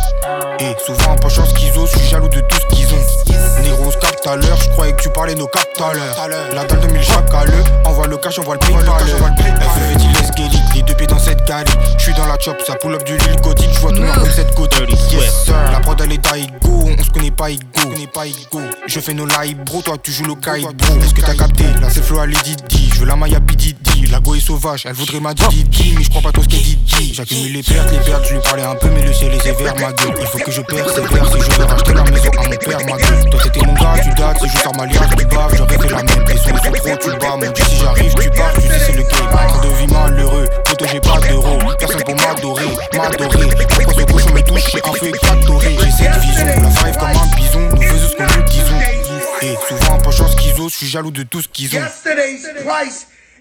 [0.60, 3.26] Et souvent en penchant schizo, je suis jaloux de tout ce qu'ils ont.
[4.00, 6.16] Tout à l'heure, je croyais que tu parlais nos captes tout à l'heure.
[6.54, 9.34] La dalle 2000 chaque à l'heure, envoie le cash, envoie le prix tout à l'heure.
[9.36, 11.72] FET, il laisse Gelly, les deux pieds dans cette galerie.
[11.98, 14.30] Je suis dans la chop, ça pull up du Lille gothique, je vois tout comme
[14.30, 14.74] cette côte.
[14.88, 18.60] Yes sir, la prod elle est d'Aigo, on se connaît pas Igo.
[18.86, 20.96] Je fais nos live bro, toi tu joues le kite bro.
[21.00, 23.95] Est-ce que t'as capté Là c'est flow à Lady D, je veux la Maya Pididi.
[24.48, 26.78] Elle voudrait ma Didi, mais je crois pas trop ce qu'elle dit.
[27.12, 29.74] J'accumule les pertes, les pertes, je lui parlais un peu, mais le ciel est sévère,
[29.74, 30.14] ma gueule.
[30.20, 32.96] Il faut que je persévère si je veux racheter la maison à mon père, ma
[32.96, 33.30] gueule.
[33.30, 35.88] Toi t'étais mon gars, tu dates, si je sors ma liasse, tu baves, j'aurais fait
[35.88, 36.24] la même.
[36.28, 38.92] Les sons sont trop, tu bats, mon dieu, si j'arrive, tu pars, tu sais, c'est
[38.92, 39.48] le game.
[39.48, 43.48] Train de vie malheureux, photo j'ai pas d'euros, personne pour m'adorer, m'adorer.
[43.68, 45.76] Pourquoi ce cochon me touche, j'ai un feu éclatoré.
[45.82, 48.80] J'ai cette vision, la five comme un bison, nous faisons ce que nous disons.
[49.42, 51.82] Et souvent en penchant schizo, je suis jaloux de tout ce qu'ils ont.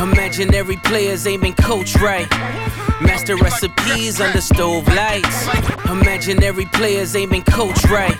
[0.00, 2.26] Imaginary players ain't been coached right.
[3.02, 5.46] Master recipes under stove lights.
[5.90, 8.16] Imaginary players ain't been coached right.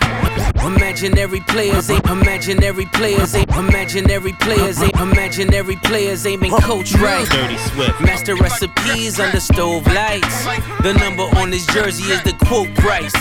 [0.63, 7.27] Imaginary players ain't imaginary players ain't imaginary players ain't imaginary players ain't been coached right.
[7.29, 8.01] Dirty Swift.
[8.01, 10.45] Master recipes under stove lights.
[10.81, 13.13] The number on this jersey is the quote price.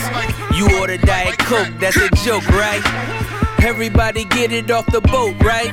[0.54, 2.82] You order Diet Coke, that's a joke, right?
[3.64, 5.72] Everybody get it off the boat, right?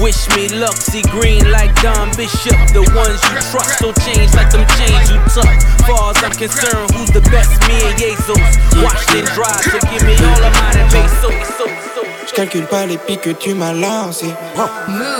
[0.00, 2.56] Wish me luck, see green like Don Bishop.
[2.72, 5.48] The ones you trust don't change like them chains you tuck.
[5.86, 7.50] Far as I'm concerned, who's the best?
[7.68, 8.40] Me and Jesus.
[8.82, 11.32] Watch then drive, so give me all of mine and pesos.
[11.56, 12.02] So, so.
[12.26, 14.26] Je calcule pas les pics que tu m'as lancé.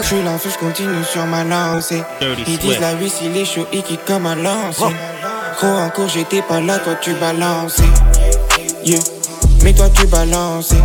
[0.03, 2.03] Je suis lancé, je continue sur ma lancée.
[2.47, 4.85] Ils disent la vie s'il est chaud, il quitte comme un lancé.
[5.59, 7.85] Gros encore, j'étais pas là, toi tu balançais.
[8.85, 9.01] Yeah.
[9.63, 10.83] Mais toi tu balançais.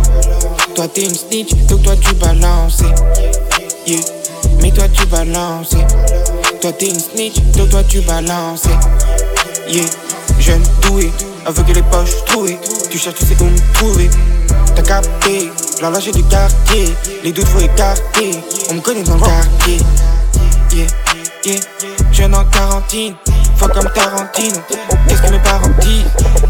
[0.74, 2.94] Toi t'es une snitch, donc toi tu balançais.
[3.86, 4.00] Yeah.
[4.60, 5.86] Mais toi tu balançais.
[6.60, 8.68] Toi t'es une snitch, donc toi tu balançais.
[9.68, 9.84] Yeah.
[10.38, 11.10] Jeune doué,
[11.46, 12.58] avec les poches trouées.
[12.90, 14.10] Tu cherches, tu sais où me trouver.
[14.74, 15.50] T'as capté,
[15.80, 16.94] la lâche du quartier.
[17.24, 18.40] Les doutes faut écarter.
[18.70, 19.78] On me connaît dans le quartier.
[20.72, 20.86] Yeah,
[21.44, 21.60] yeah.
[22.12, 23.14] Jeune en quarantine,
[23.60, 24.58] fois comme Tarantino.
[25.06, 26.06] Qu'est-ce que mes parents disent?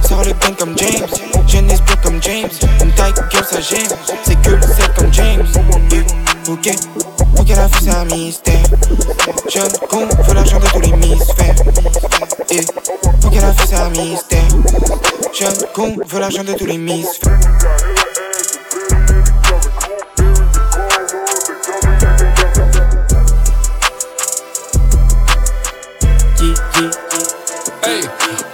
[0.09, 1.09] Sors le gun comme James.
[1.47, 2.51] Jeune esprit comme James.
[2.83, 3.91] Une taille girl ça j'aime.
[4.25, 5.47] C'est que le comme James.
[6.49, 6.71] Ok.
[7.39, 8.63] Ok, la fille c'est un mystère.
[9.53, 11.55] Jeune con, veut l'argent de tous les hémisphères.
[12.49, 12.63] Yeah.
[13.25, 14.49] Ok, la fille c'est un mystère.
[15.33, 17.39] Jeune con, veut l'argent de tous les hémisphères.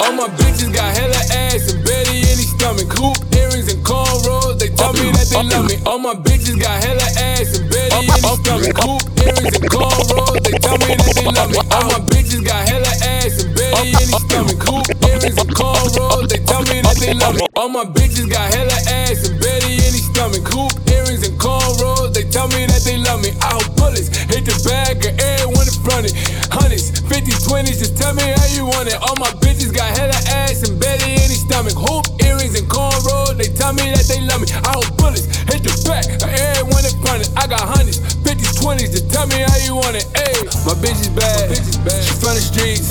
[0.01, 2.90] All my bitches got hella ass and Betty in his stomach.
[2.99, 5.76] Hoop earrings and cornrows, they tell me that they love me.
[5.86, 8.76] All my bitches got hella ass and Betty in his stomach.
[8.84, 11.59] Hoop earrings and cornrows, they tell me that they love me.
[11.72, 14.61] All my bitches got hella ass and Betty in his stomach.
[14.68, 17.47] Hoop earrings and cornrows, they tell me that they love me.
[17.57, 20.44] All my bitches got hella ass and Betty in his stomach.
[20.53, 23.32] Hoop earrings and cornrows, they tell me that they love me.
[23.40, 26.16] I hope bullets hit the bag of everyone in front of it.
[26.53, 27.15] Hundreds, 50s,
[27.47, 28.99] 20s, just tell me how you want it.
[28.99, 31.78] All my bitches got hella ass and Betty in his stomach.
[31.78, 34.51] Hoop earrings and cornrows, they tell me that they love me.
[34.66, 37.30] I hope bullets hit the back of everyone in front of.
[37.38, 40.11] I got hundreds, 50s, 20s, just tell me how you want it.
[40.18, 41.55] Ayy, my bitch is bad.
[42.03, 42.90] She from the streets.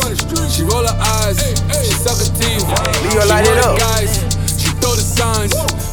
[0.56, 1.36] She roll her eyes.
[1.84, 2.55] She suck her teeth.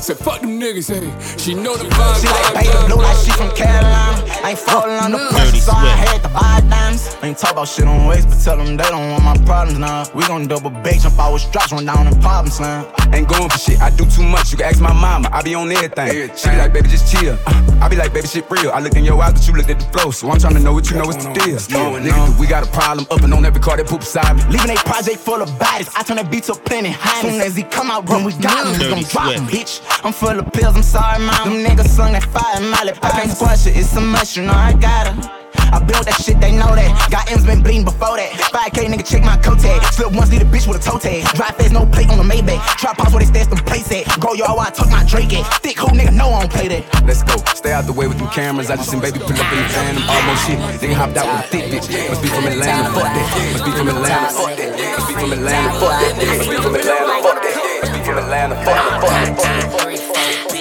[0.03, 0.19] Signs.
[0.19, 0.89] Say fuck them niggas.
[0.89, 2.21] Hey, she know the vibes.
[2.21, 4.25] She like paint blue like she from Carolina.
[4.43, 7.17] I ain't falling on the pressure, so I had to buy diamonds.
[7.23, 10.05] Ain't talk about shit on waist, but tell them they don't want my problems now.
[10.15, 12.87] We gon' double bake, jump out with straps, run down in problem slam.
[13.13, 14.51] Ain't going for shit, I do too much.
[14.51, 16.35] You can ask my mama, I be on everything.
[16.37, 17.39] She be like, baby, just chill.
[17.47, 18.71] Uh, I be like, baby, shit real.
[18.73, 20.11] I looked in your eyes, but you looked at the flow.
[20.11, 21.59] So I'm trying to know what you know what's the deal.
[21.71, 24.43] No, nigga, we got a problem up and on every car that poop beside me.
[24.51, 25.89] Leaving a project full of bodies.
[25.95, 27.23] I turn that beat to plenty high.
[27.23, 28.81] Soon as he come out, room, we got him.
[28.81, 29.81] We gon' drop him, bitch.
[30.05, 31.49] I'm full of pills, I'm sorry, mom.
[31.49, 32.99] Them niggas sung that fire in my lip.
[33.03, 35.42] I can't squash it, it's a mess, you know I got her.
[35.73, 36.93] I built that shit, they know that.
[37.11, 38.31] Got M's been bleeding before that.
[38.53, 39.81] 5K nigga, check my coat tag.
[39.93, 41.25] Slip once, lead a bitch with a toe tag.
[41.33, 42.61] Drive fast, no plate on the Maybach.
[42.77, 44.05] Trap house where they stash them plates at.
[44.21, 45.49] Go where I tuck my Drake at.
[45.65, 46.85] Thick hoe nigga, know I don't play that.
[47.09, 47.41] Let's go.
[47.57, 48.71] Stay out the way with them cameras.
[48.71, 49.97] I just seen baby pull up in the van.
[49.97, 50.59] I'm almost shit.
[50.85, 51.89] Nigga hopped out with a thick bitch.
[51.89, 52.93] Must be from Atlanta.
[52.93, 53.25] Fuck that.
[53.53, 54.29] Must be from Atlanta.
[54.29, 54.77] Fuck that.
[54.93, 55.73] Must be from Atlanta.
[55.81, 56.13] Fuck that.
[56.13, 57.01] Must be from Atlanta.
[57.25, 57.57] Fuck that.
[57.81, 58.55] Must be from Atlanta.
[58.61, 59.01] Fuck that.
[59.01, 59.73] Fuck that.
[59.73, 60.53] Fuck that.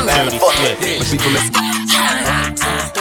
[0.00, 0.30] Atlanta.
[0.40, 0.76] Fuck that.
[0.98, 2.99] Must be from Atlanta.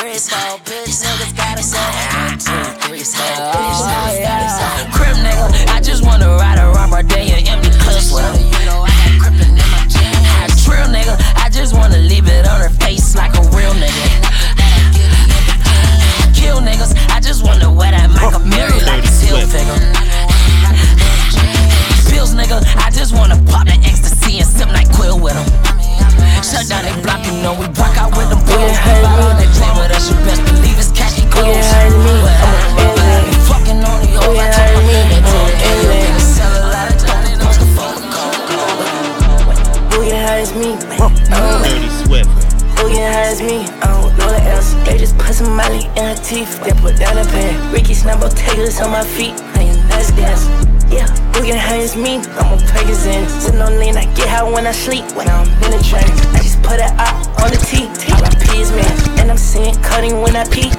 [4.91, 8.43] Crip nigga, I just wanna ride around my day and empty clips with him.
[8.59, 10.27] You know I got crippin' in my jeans.
[10.43, 14.19] I trill nigga, I just wanna leave it on her face like a real nigga.
[16.35, 19.79] Kill niggas, I just wanna wear that Michael Mary like a seal figure
[22.19, 22.59] pills, nigga.
[22.75, 25.47] I just wanna pop that ecstasy and sip like quill with them.
[26.43, 28.75] Shut down they block, you know we rock out with them bulls.
[29.03, 31.55] Bought all that dream with us, you best believe it's catchy clothes.
[31.55, 31.87] Yeah,
[32.19, 34.35] but I'm on the old.
[34.35, 36.19] Yeah, I mean, it's on the end.
[36.19, 37.39] Sell a lot of time, it
[40.11, 40.75] high as me.
[40.99, 41.63] Uh, uh.
[41.63, 41.87] Dirty
[43.79, 44.73] I don't know the else.
[44.85, 46.59] They just put some molly in her teeth.
[46.63, 47.71] Then put down a pen.
[47.71, 49.35] Ricky Snapple, take this on my feet.
[49.53, 50.78] Now you nice dance.
[50.91, 51.05] Yeah,
[51.57, 53.27] high as me, I'm on Vegas in.
[53.29, 55.05] Sitting on lean, I get high when I sleep.
[55.13, 57.85] When I'm in the train, I just put it out on the T.
[58.09, 60.69] RIP is man, and I'm seeing cutting when I pee.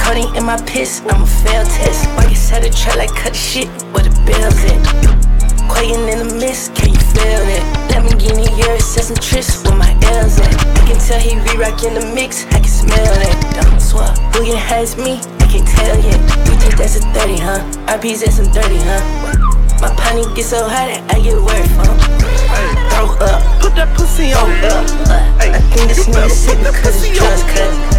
[0.00, 2.08] Cutting in my piss, I'm a fail test.
[2.16, 4.80] Why you set a track like cut shit, where the bills at?
[5.68, 7.62] Quaking in the mist, can you feel it?
[7.90, 8.46] Lamborghini,
[8.80, 10.54] says some tricks with my L's at.
[10.78, 13.36] I can tell he re-rock in the mix, I can smell it.
[13.60, 16.20] Don't swap, Boogie has me, I can tell yet.
[16.48, 17.62] You think that's a 30, huh?
[17.86, 19.78] RP's at some 30, huh?
[19.80, 22.25] My pony get so hot that I get worth, huh?
[23.06, 24.82] Throw up, put that pussy on up.
[25.38, 27.96] I think this nigga sick because it's just cut.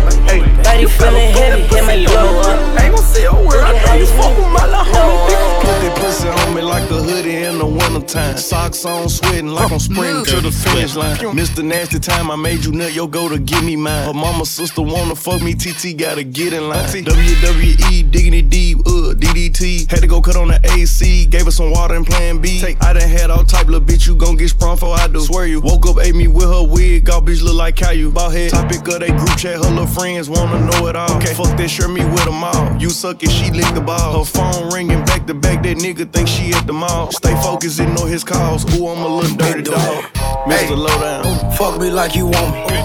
[0.63, 2.59] Body feeling heavy, it might blow up.
[2.77, 5.57] I ain't gon' say a word, I know you fuck with my little homie.
[5.63, 8.35] Put that pussy on me like a hoodie in the wintertime.
[8.37, 11.15] Socks on, sweating like I'm sprinting to the finish line.
[11.17, 11.63] Mr.
[11.63, 14.05] Nasty Time, I made you nut, yo, go to give me mine.
[14.05, 16.85] Her mama, sister wanna fuck me, TT gotta get in line.
[16.85, 19.89] WWE, digging it deep, uh, DDT.
[19.89, 22.61] Had to go cut on the AC, gave her some water and plan B.
[22.81, 25.19] I done had all type, little bitch, you gon' get sprung for I do.
[25.19, 25.61] Swear you.
[25.61, 28.11] Woke up, ate me with her wig, all bitch look like Caillou.
[28.11, 31.11] Ball head, topic of they group chat, her little friends wanna know it all.
[31.17, 32.75] Okay, fuck that, shirt me with them all.
[32.77, 34.19] You suck it, she lick the ball.
[34.19, 37.11] Her phone ringing back to back, that nigga think she at the mall.
[37.11, 38.63] Stay focused, ignore his calls.
[38.75, 40.03] Ooh, I'm a little dirty dog.
[40.47, 40.77] Mr.
[40.77, 41.51] Lowdown.
[41.53, 42.79] Fuck me like you want me.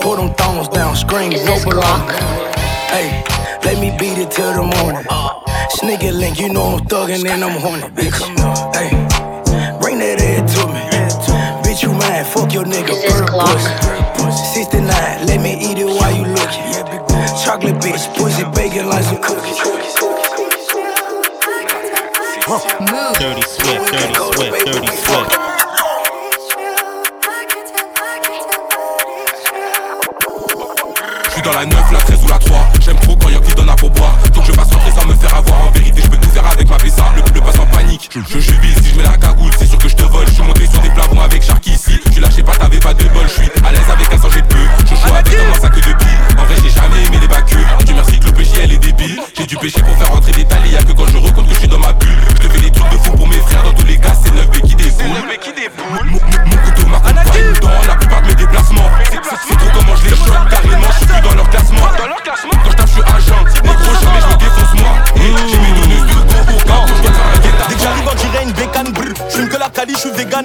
[0.00, 2.10] Pull them thongs down, scream, no block.
[2.90, 3.24] Hey,
[3.64, 5.04] let me beat it till the morning.
[5.70, 8.18] Sneaky link, you know I'm thuggin' and I'm horny, bitch.
[8.74, 8.90] Hey,
[9.80, 10.87] bring that head to me.
[12.18, 14.54] Bitch, you mad, fuck your nigga, bird pussy.
[14.54, 17.44] 69, let me eat it while you lookin'.
[17.44, 19.58] Chocolate bitch, pussy bacon like some cookies.
[23.18, 25.57] Dirty Swift, Dirty Swift, Dirty Swift.
[31.38, 33.68] J'suis dans la 9, la 13 ou la 3 J'aime trop quand y'a qui donne
[33.68, 34.16] à pourboire.
[34.34, 35.68] Donc je passe rentrer sans me faire avoir.
[35.68, 38.18] En vérité je peux tout faire avec ma PSA Le, le passe en panique, je,
[38.28, 39.52] je jubile Si je mets la cagoule.
[39.56, 40.26] C'est sûr que je te vole.
[40.26, 42.00] Je suis monté sur des plafonds avec Shark ici.
[42.12, 43.22] Tu lâchais pas t'avais pas de bol.
[43.28, 44.56] Je suis à l'aise avec un sang de peu.
[44.90, 46.18] Je joue avec mon sac de billes.
[46.38, 47.46] En vrai j'ai jamais aimé les bacs.
[47.46, 49.20] Dieu merci que le péché elle est débile.
[49.36, 51.60] J'ai dû pêcher pour faire rentrer des talis Y'a que quand je recompte que je
[51.60, 52.18] suis dans ma bulle.
[52.30, 53.62] Je te fais des trucs de fou pour mes frères.
[53.62, 55.22] Dans tous les cas c'est 9 B qui déboule.
[56.10, 58.90] Mon couteau m'accompagne dans la plupart de mes déplacements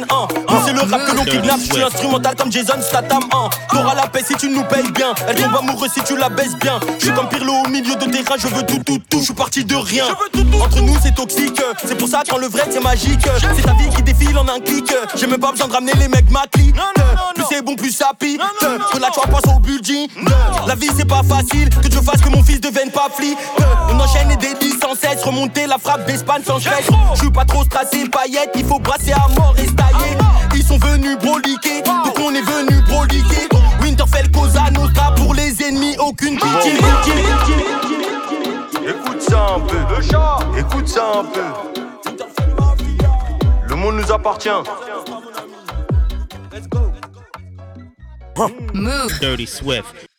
[0.09, 0.27] hein.
[0.49, 3.49] Moi c'est le rap que l'on kidnappe, j'suis instrumental comme Jason Statham hein.
[3.69, 6.55] T'auras la paix si tu nous payes bien Elle tombe amoureuse si tu la baisses
[6.57, 6.79] bien.
[6.99, 9.21] J'suis comme Pirlo au milieu de terrain, je veux tout tout tout.
[9.21, 10.05] J'suis parti de rien.
[10.61, 11.61] Entre nous c'est toxique.
[11.85, 13.25] C'est pour ça quand le vrai c'est magique.
[13.55, 14.93] C'est ta vie qui défile en un clic.
[15.15, 16.73] J'ai même pas besoin de ramener les mecs macli
[17.35, 18.41] Plus c'est bon plus ça pique.
[18.91, 20.07] Que la toi passe au budget
[20.67, 21.69] La vie c'est pas facile.
[21.69, 23.37] Que Dieu fasse que mon fils devienne pas flic.
[23.89, 25.23] On enchaîne et délit sans cesse.
[25.23, 26.85] Remonter la frappe d'Espagne sans stress
[27.15, 29.67] J'suis pas trop strassé paillettes Il faut brasser à mort et
[30.55, 33.47] Ils sont venus broliquer Donc on est venu broliquer
[33.81, 36.73] Winterfell Cosa Nostra Pour les ennemis aucune pitié
[38.85, 39.77] Écoute ça un peu.
[40.59, 41.41] Écoute ça un peu.
[43.69, 44.49] Le monde nous appartient.
[49.21, 50.12] Dirty Swift.